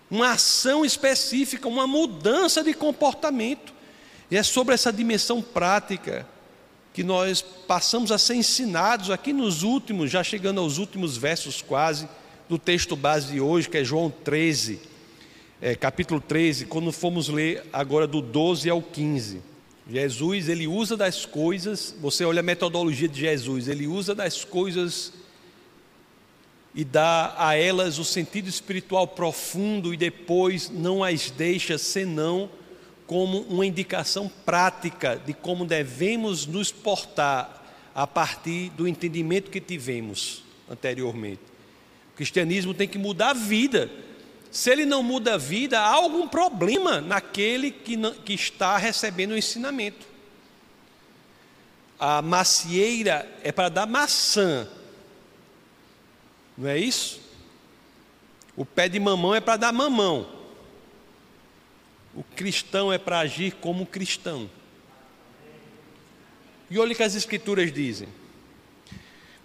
Uma 0.07 0.33
ação 0.33 0.85
específica, 0.85 1.67
uma 1.67 1.87
mudança 1.87 2.63
de 2.63 2.75
comportamento. 2.75 3.80
E 4.31 4.37
é 4.37 4.43
sobre 4.43 4.73
essa 4.73 4.93
dimensão 4.93 5.41
prática 5.41 6.25
que 6.93 7.03
nós 7.03 7.41
passamos 7.41 8.13
a 8.13 8.17
ser 8.17 8.35
ensinados 8.35 9.09
aqui 9.09 9.33
nos 9.33 9.61
últimos, 9.61 10.09
já 10.09 10.23
chegando 10.23 10.61
aos 10.61 10.77
últimos 10.77 11.17
versos 11.17 11.61
quase, 11.61 12.07
do 12.47 12.57
texto 12.57 12.95
base 12.95 13.33
de 13.33 13.41
hoje, 13.41 13.69
que 13.69 13.77
é 13.77 13.83
João 13.83 14.09
13, 14.09 14.79
é, 15.61 15.75
capítulo 15.75 16.21
13, 16.21 16.65
quando 16.65 16.93
fomos 16.93 17.27
ler 17.27 17.65
agora 17.73 18.07
do 18.07 18.21
12 18.21 18.69
ao 18.69 18.81
15. 18.81 19.41
Jesus, 19.89 20.47
ele 20.47 20.65
usa 20.65 20.95
das 20.95 21.25
coisas, 21.25 21.93
você 21.99 22.23
olha 22.23 22.39
a 22.39 22.43
metodologia 22.43 23.09
de 23.09 23.19
Jesus, 23.19 23.67
ele 23.67 23.85
usa 23.85 24.15
das 24.15 24.45
coisas 24.45 25.11
e 26.73 26.85
dá 26.85 27.35
a 27.37 27.55
elas 27.55 27.99
o 27.99 28.05
sentido 28.05 28.47
espiritual 28.47 29.05
profundo 29.07 29.93
e 29.93 29.97
depois 29.97 30.69
não 30.69 31.03
as 31.03 31.29
deixa 31.29 31.77
senão 31.77 32.49
como 33.11 33.41
uma 33.41 33.65
indicação 33.65 34.31
prática 34.45 35.21
de 35.25 35.33
como 35.33 35.65
devemos 35.65 36.45
nos 36.45 36.71
portar 36.71 37.61
a 37.93 38.07
partir 38.07 38.69
do 38.69 38.87
entendimento 38.87 39.51
que 39.51 39.59
tivemos 39.59 40.45
anteriormente. 40.69 41.41
O 42.13 42.15
cristianismo 42.15 42.73
tem 42.73 42.87
que 42.87 42.97
mudar 42.97 43.31
a 43.31 43.33
vida. 43.33 43.91
Se 44.49 44.69
ele 44.69 44.85
não 44.85 45.03
muda 45.03 45.33
a 45.33 45.37
vida, 45.37 45.77
há 45.77 45.89
algum 45.89 46.25
problema 46.25 47.01
naquele 47.01 47.69
que, 47.69 47.97
não, 47.97 48.13
que 48.13 48.31
está 48.31 48.77
recebendo 48.77 49.31
o 49.31 49.37
ensinamento. 49.37 50.07
A 51.99 52.21
macieira 52.21 53.29
é 53.43 53.51
para 53.51 53.67
dar 53.67 53.85
maçã, 53.87 54.69
não 56.57 56.69
é 56.69 56.79
isso? 56.79 57.19
O 58.55 58.65
pé 58.65 58.87
de 58.87 59.01
mamão 59.01 59.35
é 59.35 59.41
para 59.41 59.57
dar 59.57 59.73
mamão. 59.73 60.40
O 62.15 62.23
cristão 62.23 62.91
é 62.91 62.97
para 62.97 63.19
agir 63.19 63.53
como 63.53 63.85
cristão. 63.85 64.49
E 66.69 66.77
olha 66.79 66.93
o 66.93 66.95
que 66.95 67.03
as 67.03 67.15
escrituras 67.15 67.71
dizem. 67.71 68.07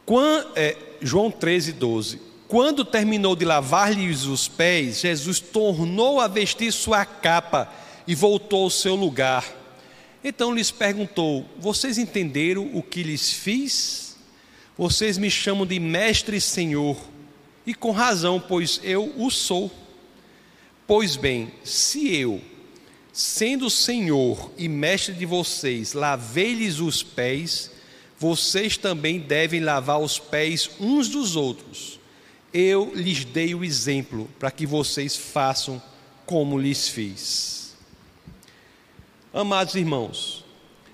Quando, 0.05 0.53
é, 0.57 0.77
João 1.03 1.31
13, 1.31 1.73
12. 1.73 2.21
Quando 2.49 2.85
terminou 2.85 3.35
de 3.35 3.45
lavar-lhes 3.45 4.25
os 4.25 4.47
pés, 4.47 5.01
Jesus 5.01 5.41
tornou 5.41 6.21
a 6.21 6.29
vestir 6.29 6.73
sua 6.73 7.05
capa 7.05 7.73
e 8.07 8.15
voltou 8.15 8.65
ao 8.65 8.71
seu 8.71 8.95
lugar. 8.95 9.45
Então 10.23 10.55
lhes 10.55 10.71
perguntou: 10.71 11.45
Vocês 11.59 11.99
entenderam 11.99 12.71
o 12.73 12.83
que 12.83 13.03
lhes 13.03 13.33
fiz? 13.33 14.17
Vocês 14.79 15.19
me 15.19 15.31
chamam 15.31 15.67
de 15.67 15.81
mestre 15.81 16.37
e 16.37 16.41
senhor, 16.41 16.97
e 17.67 17.75
com 17.75 17.91
razão, 17.91 18.39
pois 18.39 18.81
eu 18.85 19.13
o 19.17 19.31
sou. 19.31 19.71
Pois 20.87 21.17
bem, 21.17 21.53
se 21.65 22.15
eu, 22.15 22.41
Sendo 23.17 23.71
Senhor 23.71 24.53
e 24.59 24.69
Mestre 24.69 25.15
de 25.15 25.25
vocês, 25.25 25.95
lavei-lhes 25.95 26.81
os 26.81 27.03
pés, 27.03 27.71
vocês 28.19 28.77
também 28.77 29.19
devem 29.19 29.59
lavar 29.59 29.99
os 29.99 30.19
pés 30.19 30.69
uns 30.79 31.09
dos 31.09 31.35
outros. 31.35 31.99
Eu 32.53 32.93
lhes 32.95 33.25
dei 33.25 33.55
o 33.55 33.65
exemplo 33.65 34.29
para 34.39 34.51
que 34.51 34.67
vocês 34.67 35.17
façam 35.17 35.83
como 36.27 36.59
lhes 36.59 36.91
fiz. 36.91 37.75
Amados 39.33 39.75
irmãos, 39.77 40.45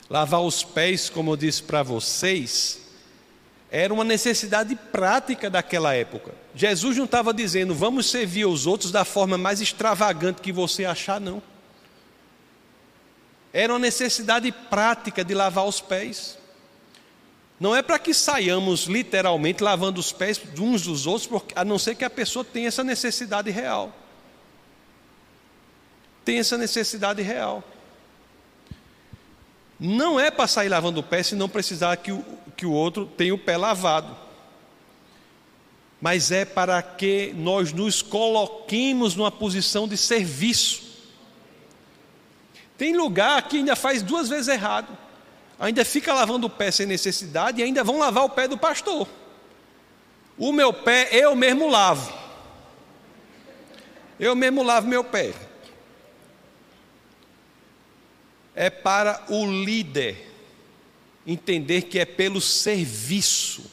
lavar 0.08 0.42
os 0.42 0.62
pés, 0.62 1.10
como 1.10 1.32
eu 1.32 1.36
disse 1.36 1.64
para 1.64 1.82
vocês, 1.82 2.82
era 3.68 3.92
uma 3.92 4.04
necessidade 4.04 4.76
prática 4.76 5.50
daquela 5.50 5.92
época. 5.92 6.32
Jesus 6.54 6.96
não 6.96 7.06
estava 7.06 7.34
dizendo, 7.34 7.74
vamos 7.74 8.08
servir 8.08 8.46
os 8.46 8.64
outros 8.64 8.92
da 8.92 9.04
forma 9.04 9.36
mais 9.36 9.60
extravagante 9.60 10.40
que 10.40 10.52
você 10.52 10.84
achar, 10.84 11.20
não. 11.20 11.42
Era 13.52 13.72
uma 13.72 13.78
necessidade 13.78 14.50
prática 14.50 15.24
de 15.24 15.34
lavar 15.34 15.66
os 15.66 15.80
pés. 15.80 16.38
Não 17.60 17.76
é 17.76 17.82
para 17.82 17.98
que 17.98 18.12
saiamos 18.12 18.84
literalmente 18.86 19.62
lavando 19.62 20.00
os 20.00 20.10
pés 20.10 20.40
uns 20.58 20.82
dos 20.82 21.06
outros, 21.06 21.28
a 21.54 21.64
não 21.64 21.78
ser 21.78 21.94
que 21.94 22.04
a 22.04 22.10
pessoa 22.10 22.44
tenha 22.44 22.68
essa 22.68 22.82
necessidade 22.82 23.50
real. 23.50 23.94
Tem 26.24 26.38
essa 26.38 26.56
necessidade 26.56 27.22
real. 27.22 27.62
Não 29.78 30.18
é 30.18 30.30
para 30.30 30.46
sair 30.46 30.68
lavando 30.68 31.00
o 31.00 31.02
pé 31.02 31.22
se 31.22 31.34
não 31.34 31.48
precisar 31.48 31.96
que 31.96 32.12
o, 32.12 32.24
que 32.56 32.64
o 32.64 32.72
outro 32.72 33.04
tenha 33.04 33.34
o 33.34 33.38
pé 33.38 33.56
lavado. 33.56 34.16
Mas 36.00 36.30
é 36.30 36.44
para 36.44 36.80
que 36.82 37.32
nós 37.36 37.72
nos 37.72 38.02
coloquemos 38.02 39.14
numa 39.14 39.30
posição 39.30 39.86
de 39.86 39.96
serviço. 39.96 40.91
Tem 42.82 42.96
lugar 42.96 43.46
que 43.46 43.58
ainda 43.58 43.76
faz 43.76 44.02
duas 44.02 44.28
vezes 44.28 44.48
errado. 44.48 44.98
Ainda 45.56 45.84
fica 45.84 46.12
lavando 46.12 46.48
o 46.48 46.50
pé 46.50 46.68
sem 46.72 46.84
necessidade 46.84 47.60
e 47.60 47.62
ainda 47.62 47.84
vão 47.84 47.96
lavar 47.96 48.24
o 48.24 48.30
pé 48.30 48.48
do 48.48 48.58
pastor. 48.58 49.08
O 50.36 50.50
meu 50.50 50.72
pé 50.72 51.08
eu 51.12 51.36
mesmo 51.36 51.70
lavo. 51.70 52.12
Eu 54.18 54.34
mesmo 54.34 54.64
lavo 54.64 54.88
meu 54.88 55.04
pé. 55.04 55.32
É 58.52 58.68
para 58.68 59.26
o 59.28 59.46
líder 59.46 60.34
entender 61.24 61.82
que 61.82 62.00
é 62.00 62.04
pelo 62.04 62.40
serviço, 62.40 63.70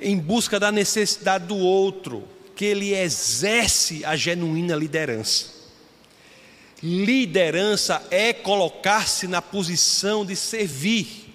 em 0.00 0.18
busca 0.18 0.58
da 0.58 0.72
necessidade 0.72 1.44
do 1.44 1.58
outro, 1.58 2.26
que 2.56 2.64
ele 2.64 2.94
exerce 2.94 4.02
a 4.06 4.16
genuína 4.16 4.74
liderança. 4.74 5.59
Liderança 6.82 8.06
é 8.10 8.32
colocar-se 8.32 9.28
na 9.28 9.42
posição 9.42 10.24
de 10.24 10.34
servir. 10.34 11.30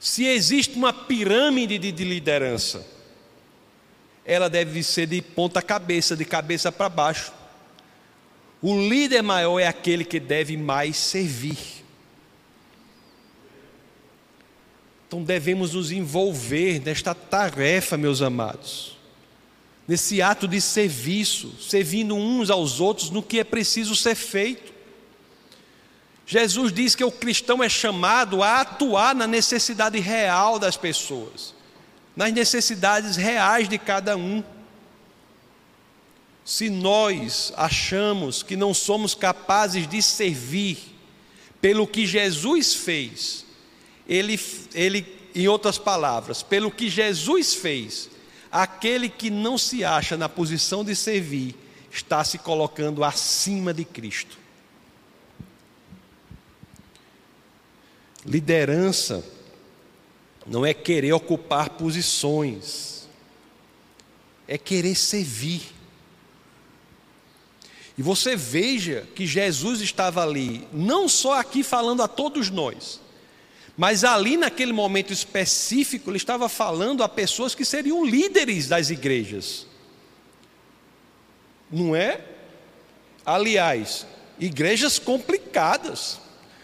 Se 0.00 0.24
existe 0.24 0.76
uma 0.76 0.92
pirâmide 0.92 1.78
de, 1.78 2.04
liderança, 2.04 2.86
ela 4.24 4.48
deve 4.48 4.82
ser 4.82 5.06
de 5.06 5.20
ponta 5.20 5.60
cabeça, 5.60 6.16
de 6.16 6.24
cabeça 6.24 6.70
para 6.70 6.88
baixo. 6.88 7.32
O 8.62 8.88
líder 8.88 9.22
maior 9.22 9.58
é 9.58 9.66
aquele 9.66 10.04
que 10.04 10.20
deve 10.20 10.56
mais 10.56 10.96
servir. 10.96 11.58
Então 15.06 15.22
devemos 15.22 15.72
nos 15.72 15.90
envolver 15.90 16.80
nesta 16.80 17.14
tarefa, 17.14 17.96
meus 17.96 18.20
amados, 18.20 18.97
nesse 19.88 20.20
ato 20.20 20.46
de 20.46 20.60
serviço, 20.60 21.54
servindo 21.58 22.14
uns 22.14 22.50
aos 22.50 22.78
outros 22.78 23.08
no 23.08 23.22
que 23.22 23.40
é 23.40 23.44
preciso 23.44 23.96
ser 23.96 24.14
feito. 24.14 24.74
Jesus 26.26 26.70
diz 26.70 26.94
que 26.94 27.02
o 27.02 27.10
cristão 27.10 27.64
é 27.64 27.70
chamado 27.70 28.42
a 28.42 28.60
atuar 28.60 29.14
na 29.14 29.26
necessidade 29.26 29.98
real 29.98 30.58
das 30.58 30.76
pessoas, 30.76 31.54
nas 32.14 32.30
necessidades 32.30 33.16
reais 33.16 33.66
de 33.66 33.78
cada 33.78 34.14
um. 34.14 34.44
Se 36.44 36.68
nós 36.68 37.50
achamos 37.56 38.42
que 38.42 38.56
não 38.56 38.74
somos 38.74 39.14
capazes 39.14 39.88
de 39.88 40.02
servir 40.02 40.76
pelo 41.62 41.86
que 41.86 42.06
Jesus 42.06 42.74
fez, 42.74 43.46
ele, 44.06 44.38
ele, 44.74 45.06
em 45.34 45.48
outras 45.48 45.78
palavras, 45.78 46.42
pelo 46.42 46.70
que 46.70 46.90
Jesus 46.90 47.54
fez, 47.54 48.10
aquele 48.50 49.08
que 49.08 49.30
não 49.30 49.58
se 49.58 49.84
acha 49.84 50.16
na 50.16 50.28
posição 50.28 50.84
de 50.84 50.94
servir, 50.94 51.54
está 51.90 52.22
se 52.24 52.38
colocando 52.38 53.04
acima 53.04 53.72
de 53.72 53.84
Cristo. 53.84 54.38
Liderança 58.24 59.24
não 60.46 60.64
é 60.64 60.72
querer 60.74 61.12
ocupar 61.12 61.70
posições, 61.70 63.08
é 64.46 64.56
querer 64.56 64.94
servir. 64.94 65.62
E 67.96 68.02
você 68.02 68.36
veja 68.36 69.06
que 69.14 69.26
Jesus 69.26 69.80
estava 69.80 70.22
ali, 70.22 70.66
não 70.72 71.08
só 71.08 71.38
aqui 71.38 71.62
falando 71.62 72.02
a 72.02 72.08
todos 72.08 72.48
nós, 72.48 73.00
mas 73.78 74.02
ali 74.02 74.36
naquele 74.36 74.72
momento 74.72 75.12
específico, 75.12 76.10
ele 76.10 76.16
estava 76.16 76.48
falando 76.48 77.04
a 77.04 77.08
pessoas 77.08 77.54
que 77.54 77.64
seriam 77.64 78.04
líderes 78.04 78.66
das 78.66 78.90
igrejas. 78.90 79.68
Não 81.70 81.94
é? 81.94 82.20
Aliás, 83.24 84.04
igrejas 84.36 84.98
complicadas. 84.98 86.20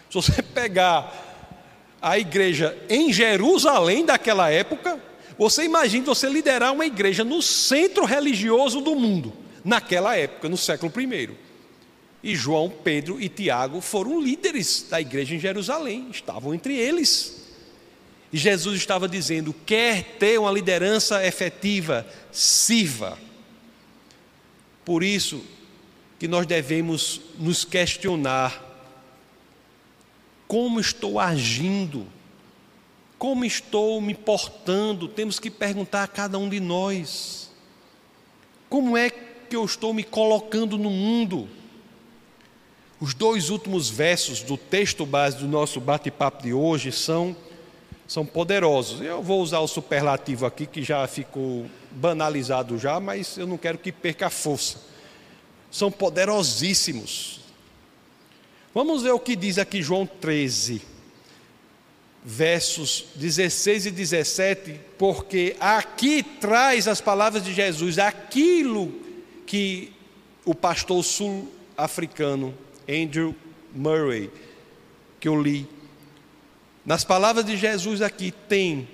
Se 0.09 0.15
você 0.15 0.41
pegar 0.43 1.95
a 2.01 2.19
igreja 2.19 2.77
em 2.89 3.13
Jerusalém 3.13 4.03
daquela 4.03 4.49
época, 4.51 4.99
você 5.37 5.63
imagina 5.63 6.05
você 6.05 6.27
liderar 6.27 6.73
uma 6.73 6.85
igreja 6.85 7.23
no 7.23 7.41
centro 7.41 8.03
religioso 8.03 8.81
do 8.81 8.93
mundo, 8.93 9.31
naquela 9.63 10.17
época, 10.17 10.49
no 10.49 10.57
século 10.57 10.91
I. 10.99 11.44
E 12.25 12.35
João, 12.35 12.71
Pedro 12.71 13.21
e 13.21 13.29
Tiago 13.29 13.79
foram 13.79 14.19
líderes 14.19 14.87
da 14.89 14.99
igreja 14.99 15.35
em 15.35 15.39
Jerusalém, 15.39 16.07
estavam 16.09 16.55
entre 16.55 16.75
eles. 16.75 17.45
E 18.33 18.37
Jesus 18.37 18.77
estava 18.77 19.07
dizendo: 19.07 19.53
quer 19.63 20.17
ter 20.17 20.39
uma 20.39 20.51
liderança 20.51 21.23
efetiva, 21.23 22.03
sirva. 22.31 23.15
Por 24.83 25.03
isso 25.03 25.43
que 26.17 26.27
nós 26.27 26.47
devemos 26.47 27.21
nos 27.37 27.63
questionar 27.63 28.59
como 30.47 30.79
estou 30.79 31.19
agindo? 31.19 32.07
Como 33.19 33.45
estou 33.45 34.01
me 34.01 34.15
portando? 34.15 35.07
Temos 35.07 35.39
que 35.39 35.51
perguntar 35.51 36.01
a 36.01 36.07
cada 36.07 36.39
um 36.39 36.49
de 36.49 36.59
nós. 36.59 37.51
Como 38.67 38.97
é 38.97 39.11
que 39.11 39.55
eu 39.55 39.63
estou 39.63 39.93
me 39.93 40.03
colocando 40.03 40.75
no 40.75 40.89
mundo? 40.89 41.47
Os 42.99 43.13
dois 43.13 43.49
últimos 43.49 43.89
versos 43.89 44.41
do 44.41 44.55
texto 44.55 45.05
base 45.05 45.37
do 45.37 45.47
nosso 45.47 45.81
bate-papo 45.81 46.43
de 46.43 46.53
hoje 46.53 46.93
são, 46.93 47.35
são 48.07 48.25
poderosos. 48.25 49.01
Eu 49.01 49.21
vou 49.21 49.41
usar 49.41 49.59
o 49.59 49.67
superlativo 49.67 50.45
aqui, 50.45 50.65
que 50.65 50.81
já 50.81 51.05
ficou 51.05 51.65
banalizado 51.91 52.77
já, 52.77 52.97
mas 52.99 53.37
eu 53.37 53.45
não 53.45 53.57
quero 53.57 53.77
que 53.77 53.91
perca 53.91 54.27
a 54.27 54.29
força. 54.29 54.79
São 55.69 55.91
poderosíssimos. 55.91 57.41
Vamos 58.73 59.03
ver 59.03 59.11
o 59.11 59.19
que 59.19 59.35
diz 59.35 59.57
aqui 59.57 59.81
João 59.81 60.05
13, 60.05 60.81
versos 62.23 63.07
16 63.15 63.87
e 63.87 63.91
17, 63.91 64.79
porque 64.97 65.57
aqui 65.59 66.23
traz 66.23 66.87
as 66.87 67.01
palavras 67.01 67.43
de 67.43 67.53
Jesus, 67.53 67.99
aquilo 67.99 69.01
que 69.45 69.91
o 70.45 70.55
pastor 70.55 71.03
sul-africano 71.03 72.53
Andrew 72.87 73.35
Murray, 73.73 74.29
que 75.19 75.27
eu 75.27 75.41
li. 75.41 75.67
Nas 76.85 77.03
palavras 77.03 77.45
de 77.45 77.57
Jesus 77.57 78.01
aqui 78.01 78.31
tem 78.47 78.87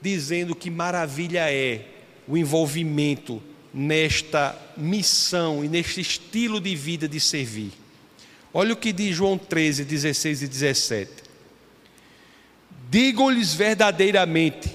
dizendo 0.00 0.54
que 0.54 0.70
maravilha 0.70 1.50
é 1.50 1.86
o 2.26 2.36
envolvimento 2.36 3.42
nesta 3.72 4.56
missão 4.76 5.64
e 5.64 5.68
neste 5.68 6.00
estilo 6.00 6.60
de 6.60 6.74
vida 6.76 7.08
de 7.08 7.20
servir. 7.20 7.72
Olha 8.52 8.72
o 8.72 8.76
que 8.76 8.92
diz 8.92 9.16
João 9.16 9.36
13, 9.36 9.84
16 9.84 10.42
e 10.42 10.48
17. 10.48 11.10
Digo-lhes 12.88 13.52
verdadeiramente 13.52 14.72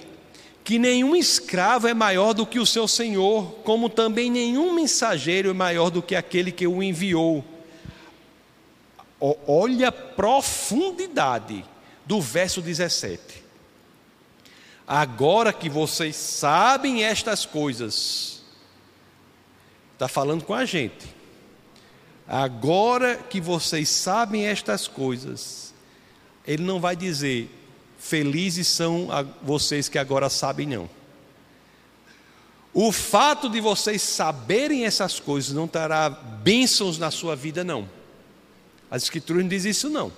que 0.63 0.77
nenhum 0.77 1.15
escravo 1.15 1.88
é 1.88 1.93
maior 1.93 2.34
do 2.34 2.45
que 2.45 2.60
o 2.60 2.65
seu 2.65 2.88
senhor, 2.88 3.55
como 3.63 3.89
também 3.89 4.29
nenhum 4.29 4.73
mensageiro 4.73 5.49
é 5.49 5.53
maior 5.53 5.89
do 5.89 6.01
que 6.01 6.15
aquele 6.15 6.51
que 6.51 6.67
o 6.67 6.84
enviou. 6.84 7.43
Olha 9.19 9.89
a 9.89 9.91
profundidade 9.91 11.65
do 12.05 12.21
verso 12.21 12.62
17. 12.62 13.43
Agora 14.88 15.53
que 15.53 15.69
vocês 15.69 16.15
sabem 16.15 17.03
estas 17.03 17.45
coisas, 17.45 18.41
está 19.93 20.08
falando 20.08 20.43
com 20.43 20.53
a 20.53 20.65
gente 20.65 21.19
Agora 22.32 23.15
que 23.15 23.41
vocês 23.41 23.89
sabem 23.89 24.45
estas 24.45 24.88
coisas, 24.88 25.73
ele 26.45 26.62
não 26.62 26.79
vai 26.79 26.95
dizer, 26.95 27.49
felizes 27.97 28.67
são 28.67 29.08
vocês 29.41 29.89
que 29.89 29.97
agora 29.97 30.29
sabem, 30.29 30.67
não. 30.67 30.88
O 32.71 32.91
fato 32.91 33.49
de 33.49 33.60
vocês 33.60 34.03
saberem 34.03 34.86
essas 34.86 35.19
coisas 35.19 35.53
não 35.53 35.67
trará 35.67 36.08
bênçãos 36.08 36.99
na 36.99 37.10
sua 37.10 37.36
vida, 37.36 37.63
não. 37.63 37.89
As 38.89 39.04
Escrituras 39.04 39.43
não 39.43 39.49
dizem 39.49 39.71
isso, 39.71 39.89
não. 39.89 40.12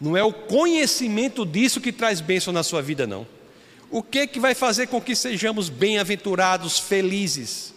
Não 0.00 0.16
é 0.16 0.22
o 0.22 0.32
conhecimento 0.32 1.44
disso 1.44 1.80
que 1.80 1.92
traz 1.92 2.20
bênção 2.20 2.52
na 2.52 2.62
sua 2.62 2.80
vida, 2.80 3.06
não. 3.06 3.26
O 3.90 4.02
que, 4.02 4.26
que 4.26 4.40
vai 4.40 4.54
fazer 4.54 4.86
com 4.86 5.00
que 5.00 5.14
sejamos 5.14 5.68
bem-aventurados, 5.68 6.78
felizes? 6.78 7.74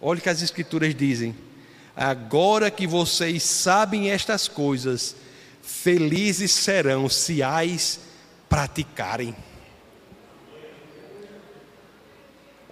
Olha 0.00 0.18
o 0.18 0.22
que 0.22 0.28
as 0.28 0.42
Escrituras 0.42 0.94
dizem 0.94 1.34
Agora 1.94 2.70
que 2.70 2.86
vocês 2.86 3.42
sabem 3.42 4.10
estas 4.10 4.48
coisas, 4.48 5.14
felizes 5.62 6.50
serão 6.50 7.08
se 7.08 7.42
as 7.42 8.00
praticarem. 8.48 9.36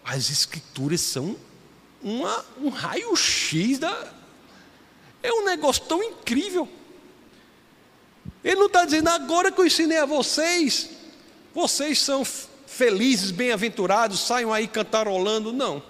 As 0.03 0.31
escrituras 0.31 1.03
são 1.03 1.37
uma, 2.03 2.45
um 2.61 2.71
raio-x 2.71 3.79
da. 3.79 4.20
É 5.23 5.33
um 5.33 5.45
negócio 5.45 5.85
tão 5.85 6.03
incrível. 6.03 6.69
Ele 8.43 8.57
não 8.57 8.67
está 8.67 8.85
dizendo, 8.85 9.09
agora 9.09 9.53
que 9.53 9.61
eu 9.61 9.67
ensinei 9.67 9.99
a 9.99 10.07
vocês, 10.07 10.91
vocês 11.55 11.99
são 11.99 12.25
felizes, 12.25 13.31
bem-aventurados, 13.31 14.21
saiam 14.21 14.53
aí 14.53 14.67
cantarolando. 14.67 15.53
Não. 15.53 15.83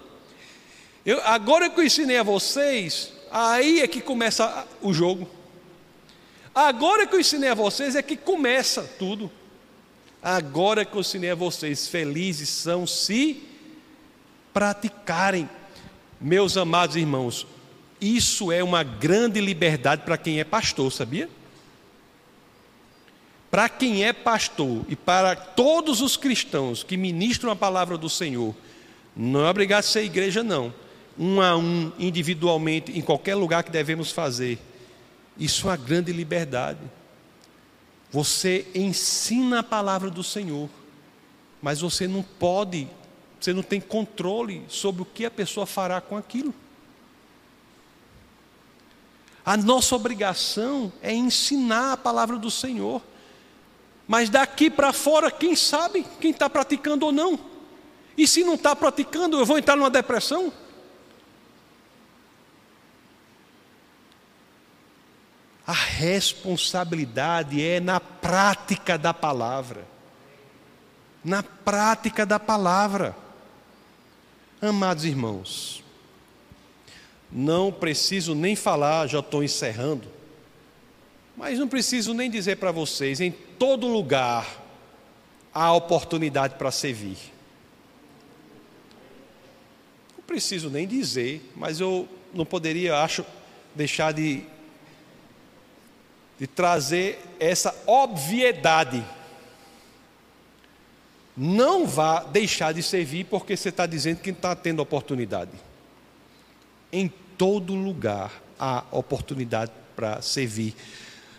Eu, 1.05 1.21
agora 1.23 1.69
que 1.69 1.79
eu 1.79 1.85
ensinei 1.85 2.17
a 2.17 2.23
vocês, 2.23 3.13
Aí 3.31 3.79
é 3.79 3.87
que 3.87 4.01
começa 4.01 4.67
o 4.81 4.93
jogo. 4.93 5.25
Agora 6.53 7.07
que 7.07 7.15
eu 7.15 7.19
ensinei 7.21 7.47
a 7.47 7.53
vocês 7.53 7.95
é 7.95 8.01
que 8.01 8.17
começa 8.17 8.83
tudo. 8.99 9.31
Agora 10.21 10.83
que 10.83 10.93
eu 10.93 10.99
ensinei 10.99 11.31
a 11.31 11.35
vocês, 11.35 11.87
felizes 11.87 12.49
são 12.49 12.85
se 12.85 13.41
praticarem. 14.53 15.49
Meus 16.19 16.57
amados 16.57 16.97
irmãos, 16.97 17.47
isso 18.01 18.51
é 18.51 18.63
uma 18.63 18.83
grande 18.83 19.39
liberdade 19.39 20.01
para 20.03 20.17
quem 20.17 20.39
é 20.39 20.43
pastor, 20.43 20.91
sabia? 20.91 21.29
Para 23.49 23.69
quem 23.69 24.03
é 24.03 24.11
pastor 24.11 24.83
e 24.89 24.95
para 24.95 25.35
todos 25.35 26.01
os 26.01 26.17
cristãos 26.17 26.83
que 26.83 26.97
ministram 26.97 27.51
a 27.51 27.55
palavra 27.55 27.97
do 27.97 28.09
Senhor, 28.09 28.55
não 29.15 29.45
é 29.45 29.49
obrigado 29.49 29.79
a 29.79 29.83
ser 29.83 30.03
igreja, 30.03 30.41
não 30.41 30.73
um 31.17 31.41
a 31.41 31.55
um, 31.55 31.91
individualmente, 31.99 32.97
em 32.97 33.01
qualquer 33.01 33.35
lugar 33.35 33.63
que 33.63 33.71
devemos 33.71 34.11
fazer. 34.11 34.57
Isso 35.37 35.67
é 35.67 35.71
uma 35.71 35.77
grande 35.77 36.11
liberdade. 36.11 36.79
Você 38.11 38.65
ensina 38.73 39.59
a 39.59 39.63
palavra 39.63 40.09
do 40.09 40.23
Senhor, 40.23 40.69
mas 41.61 41.81
você 41.81 42.07
não 42.07 42.23
pode 42.23 42.87
você 43.39 43.53
não 43.53 43.63
tem 43.63 43.81
controle 43.81 44.63
sobre 44.67 45.01
o 45.01 45.05
que 45.05 45.25
a 45.25 45.31
pessoa 45.31 45.65
fará 45.65 45.99
com 45.99 46.15
aquilo. 46.15 46.53
A 49.45 49.57
nossa 49.57 49.95
obrigação 49.95 50.91
é 51.01 51.13
ensinar 51.13 51.93
a 51.93 51.97
palavra 51.97 52.37
do 52.37 52.51
Senhor. 52.51 53.01
Mas 54.07 54.29
daqui 54.29 54.69
para 54.69 54.93
fora, 54.93 55.31
quem 55.31 55.55
sabe 55.55 56.05
quem 56.19 56.31
está 56.31 56.49
praticando 56.49 57.05
ou 57.05 57.11
não? 57.11 57.39
E 58.17 58.27
se 58.27 58.43
não 58.43 58.55
está 58.55 58.75
praticando, 58.75 59.39
eu 59.39 59.45
vou 59.45 59.57
entrar 59.57 59.75
numa 59.75 59.89
depressão? 59.89 60.51
A 65.65 65.73
responsabilidade 65.73 67.63
é 67.65 67.79
na 67.79 67.99
prática 67.99 68.97
da 68.97 69.13
palavra. 69.13 69.87
Na 71.23 71.41
prática 71.41 72.25
da 72.25 72.37
palavra. 72.39 73.15
Amados 74.61 75.05
irmãos, 75.05 75.80
não 77.31 77.71
preciso 77.71 78.35
nem 78.35 78.55
falar, 78.55 79.07
já 79.07 79.19
estou 79.19 79.43
encerrando, 79.43 80.07
mas 81.37 81.57
não 81.57 81.67
preciso 81.67 82.13
nem 82.13 82.29
dizer 82.29 82.57
para 82.57 82.71
vocês, 82.71 83.21
em 83.21 83.31
todo 83.31 83.87
lugar 83.87 84.61
há 85.53 85.73
oportunidade 85.73 86.55
para 86.55 86.71
servir. 86.71 87.17
Não 90.17 90.23
preciso 90.25 90.69
nem 90.69 90.87
dizer, 90.87 91.41
mas 91.55 91.79
eu 91.79 92.07
não 92.33 92.45
poderia, 92.45 92.97
acho, 92.97 93.25
deixar 93.73 94.13
de, 94.13 94.43
de 96.39 96.47
trazer 96.47 97.19
essa 97.39 97.73
obviedade 97.85 99.03
não 101.35 101.87
vá 101.87 102.23
deixar 102.23 102.73
de 102.73 102.83
servir 102.83 103.25
porque 103.25 103.55
você 103.55 103.69
está 103.69 103.85
dizendo 103.85 104.19
que 104.19 104.31
está 104.31 104.55
tendo 104.55 104.81
oportunidade. 104.81 105.51
Em 106.91 107.11
todo 107.41 107.73
lugar 107.73 108.31
há 108.59 108.83
oportunidade 108.91 109.71
para 109.95 110.21
servir. 110.21 110.75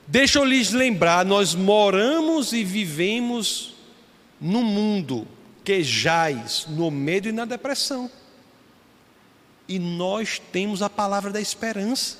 Deixa 0.05 0.40
eu 0.40 0.44
lhes 0.44 0.72
lembrar: 0.72 1.24
nós 1.24 1.55
moramos 1.55 2.53
e 2.53 2.64
vivemos 2.64 3.76
num 4.40 4.64
mundo 4.64 5.28
que 5.62 5.80
jaz 5.84 6.66
no 6.68 6.90
medo 6.90 7.28
e 7.28 7.32
na 7.32 7.44
depressão. 7.44 8.11
E 9.68 9.78
nós 9.78 10.42
temos 10.50 10.82
a 10.82 10.90
palavra 10.90 11.30
da 11.30 11.40
esperança. 11.40 12.18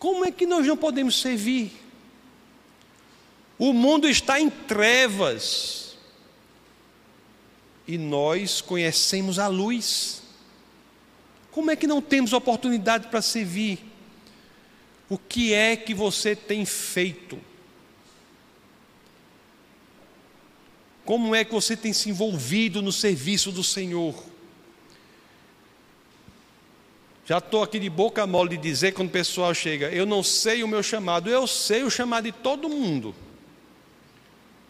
Como 0.00 0.24
é 0.24 0.32
que 0.32 0.46
nós 0.46 0.66
não 0.66 0.76
podemos 0.76 1.20
servir? 1.20 1.70
O 3.56 3.72
mundo 3.72 4.08
está 4.08 4.40
em 4.40 4.50
trevas 4.50 5.96
e 7.86 7.96
nós 7.96 8.60
conhecemos 8.60 9.38
a 9.38 9.46
luz. 9.46 10.21
Como 11.52 11.70
é 11.70 11.76
que 11.76 11.86
não 11.86 12.00
temos 12.00 12.32
oportunidade 12.32 13.08
para 13.08 13.22
servir? 13.22 13.78
O 15.08 15.18
que 15.18 15.52
é 15.52 15.76
que 15.76 15.92
você 15.92 16.34
tem 16.34 16.64
feito? 16.64 17.38
Como 21.04 21.34
é 21.34 21.44
que 21.44 21.52
você 21.52 21.76
tem 21.76 21.92
se 21.92 22.08
envolvido 22.08 22.80
no 22.80 22.90
serviço 22.90 23.52
do 23.52 23.62
Senhor? 23.62 24.14
Já 27.26 27.38
estou 27.38 27.62
aqui 27.62 27.78
de 27.78 27.90
boca 27.90 28.26
mole 28.26 28.56
de 28.56 28.56
dizer 28.56 28.92
quando 28.92 29.08
o 29.08 29.12
pessoal 29.12 29.54
chega, 29.54 29.90
eu 29.90 30.06
não 30.06 30.22
sei 30.22 30.64
o 30.64 30.68
meu 30.68 30.82
chamado, 30.82 31.28
eu 31.28 31.46
sei 31.46 31.82
o 31.82 31.90
chamado 31.90 32.24
de 32.24 32.32
todo 32.32 32.68
mundo. 32.68 33.14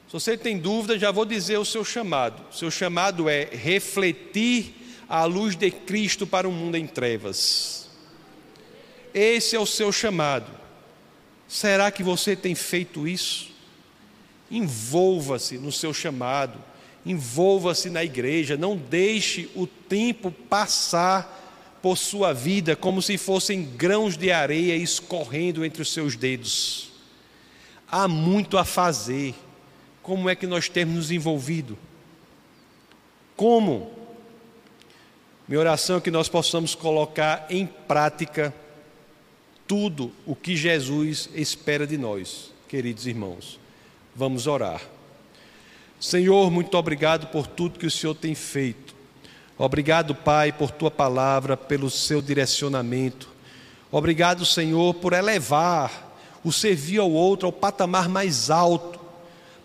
Se 0.09 0.15
você 0.15 0.37
tem 0.37 0.59
dúvida, 0.59 0.99
já 0.99 1.11
vou 1.11 1.25
dizer 1.25 1.59
o 1.59 1.65
seu 1.65 1.85
chamado. 1.85 2.43
Seu 2.55 2.71
chamado 2.71 3.29
é 3.29 3.45
refletir 3.45 4.82
a 5.09 5.25
luz 5.25 5.57
de 5.57 5.71
Cristo 5.71 6.27
para 6.27 6.49
um 6.49 6.53
mundo 6.53 6.77
em 6.77 6.87
trevas. 6.87 7.89
Esse 9.15 9.57
é 9.57 9.61
o 9.61 9.67
seu 9.67 9.93
chamado. 9.93 10.51
Será 11.47 11.91
que 11.91 12.03
você 12.03 12.35
tem 12.35 12.55
feito 12.55 13.07
isso? 13.07 13.51
Envolva-se 14.51 15.59
no 15.59 15.71
seu 15.71 15.93
chamado, 15.93 16.59
envolva-se 17.05 17.91
na 17.91 18.03
igreja, 18.03 18.57
não 18.57 18.77
deixe 18.77 19.51
o 19.55 19.67
tempo 19.67 20.31
passar 20.31 21.41
por 21.83 21.99
sua 21.99 22.33
vida 22.33 22.77
como 22.77 23.03
se 23.03 23.19
fossem 23.19 23.65
grãos 23.65 24.17
de 24.17 24.31
areia 24.31 24.77
escorrendo 24.77 25.65
entre 25.65 25.83
os 25.83 25.93
seus 25.93 26.17
dedos. 26.17 26.91
Há 27.91 28.07
muito 28.07 28.57
a 28.57 28.65
fazer 28.65 29.35
como 30.03 30.29
é 30.29 30.35
que 30.35 30.47
nós 30.47 30.69
temos 30.69 30.95
nos 30.95 31.11
envolvido? 31.11 31.79
Como? 33.37 34.02
Minha 35.49 35.61
oração 35.61 35.97
é 35.97 36.01
que 36.01 36.11
nós 36.11 36.29
possamos 36.29 36.75
colocar 36.75 37.47
em 37.51 37.67
prática 37.67 38.55
tudo 39.67 40.13
o 40.25 40.37
que 40.37 40.57
Jesus 40.57 41.29
espera 41.35 41.87
de 41.87 41.99
nós, 41.99 42.53
queridos 42.69 43.07
irmãos. 43.07 43.59
Vamos 44.15 44.47
orar. 44.47 44.81
Senhor, 45.99 46.51
muito 46.51 46.77
obrigado 46.79 47.27
por 47.27 47.47
tudo 47.47 47.79
que 47.79 47.87
o 47.87 47.91
Senhor 47.91 48.15
tem 48.15 48.35
feito. 48.35 48.95
Obrigado, 49.59 50.15
Pai, 50.15 50.53
por 50.53 50.71
tua 50.71 50.91
palavra, 50.91 51.57
pelo 51.57 51.91
seu 51.91 52.23
direcionamento. 52.23 53.29
Obrigado, 53.91 54.47
Senhor, 54.47 54.95
por 54.95 55.13
elevar 55.13 56.13
o 56.45 56.53
servir 56.53 56.99
ao 56.99 57.11
outro 57.11 57.47
ao 57.47 57.53
patamar 57.53 58.09
mais 58.09 58.49
alto 58.49 59.03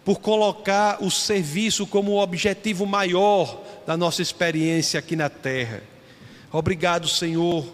por 0.07 0.21
colocar 0.21 1.03
o 1.03 1.11
serviço 1.11 1.85
como 1.85 2.13
o 2.13 2.21
objetivo 2.21 2.85
maior 2.85 3.61
da 3.87 3.95
nossa 3.95 4.21
experiência 4.21 4.99
aqui 4.99 5.15
na 5.15 5.29
terra. 5.29 5.81
Obrigado, 6.51 7.07
Senhor, 7.07 7.65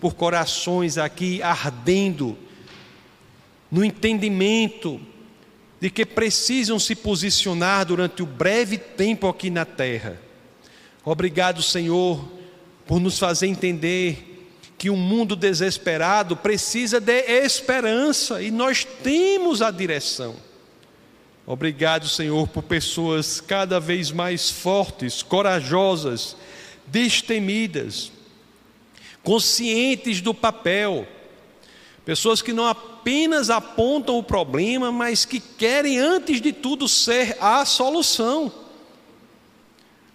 por 0.00 0.14
corações 0.14 0.96
aqui 0.96 1.42
ardendo 1.42 2.38
no 3.70 3.84
entendimento 3.84 4.98
de 5.78 5.90
que 5.90 6.06
precisam 6.06 6.78
se 6.78 6.94
posicionar 6.94 7.84
durante 7.84 8.22
o 8.22 8.26
breve 8.26 8.78
tempo 8.78 9.28
aqui 9.28 9.50
na 9.50 9.66
terra. 9.66 10.18
Obrigado, 11.04 11.62
Senhor, 11.62 12.26
por 12.86 12.98
nos 12.98 13.18
fazer 13.18 13.46
entender 13.46 14.48
que 14.78 14.88
um 14.88 14.96
mundo 14.96 15.36
desesperado 15.36 16.34
precisa 16.34 16.98
de 16.98 17.20
esperança 17.44 18.40
e 18.40 18.50
nós 18.50 18.86
temos 19.02 19.60
a 19.60 19.70
direção. 19.70 20.34
Obrigado, 21.50 22.06
Senhor, 22.06 22.46
por 22.46 22.62
pessoas 22.62 23.40
cada 23.40 23.80
vez 23.80 24.10
mais 24.10 24.50
fortes, 24.50 25.22
corajosas, 25.22 26.36
destemidas, 26.86 28.12
conscientes 29.22 30.20
do 30.20 30.34
papel. 30.34 31.08
Pessoas 32.04 32.42
que 32.42 32.52
não 32.52 32.66
apenas 32.66 33.48
apontam 33.48 34.18
o 34.18 34.22
problema, 34.22 34.92
mas 34.92 35.24
que 35.24 35.40
querem, 35.40 35.98
antes 35.98 36.38
de 36.42 36.52
tudo, 36.52 36.86
ser 36.86 37.34
a 37.40 37.64
solução. 37.64 38.52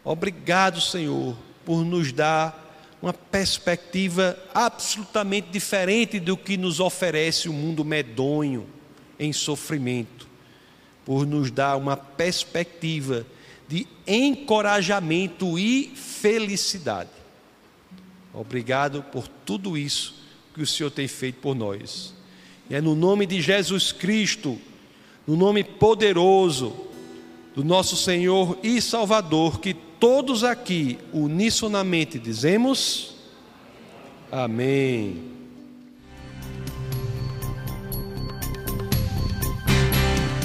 Obrigado, 0.03 0.79
Senhor, 0.79 1.35
por 1.65 1.83
nos 1.83 2.11
dar 2.11 2.77
uma 3.01 3.11
perspectiva 3.11 4.37
absolutamente 4.53 5.49
diferente 5.49 6.19
do 6.19 6.37
que 6.37 6.57
nos 6.57 6.79
oferece 6.79 7.49
o 7.49 7.53
mundo 7.53 7.83
medonho 7.83 8.67
em 9.17 9.33
sofrimento 9.33 10.31
por 11.05 11.25
nos 11.25 11.51
dar 11.51 11.75
uma 11.77 11.97
perspectiva 11.97 13.25
de 13.67 13.87
encorajamento 14.07 15.57
e 15.57 15.91
felicidade. 15.95 17.09
Obrigado 18.33 19.03
por 19.03 19.27
tudo 19.27 19.77
isso 19.77 20.15
que 20.53 20.61
o 20.61 20.67
Senhor 20.67 20.89
tem 20.89 21.07
feito 21.07 21.39
por 21.39 21.55
nós. 21.55 22.13
E 22.69 22.75
é 22.75 22.81
no 22.81 22.95
nome 22.95 23.25
de 23.25 23.41
Jesus 23.41 23.91
Cristo, 23.91 24.59
no 25.27 25.35
nome 25.35 25.63
poderoso 25.63 26.73
do 27.55 27.63
nosso 27.63 27.95
Senhor 27.95 28.57
e 28.63 28.81
Salvador, 28.81 29.59
que 29.59 29.73
todos 29.73 30.43
aqui 30.43 30.97
unissonamente 31.11 32.17
dizemos: 32.17 33.15
Amém. 34.31 35.31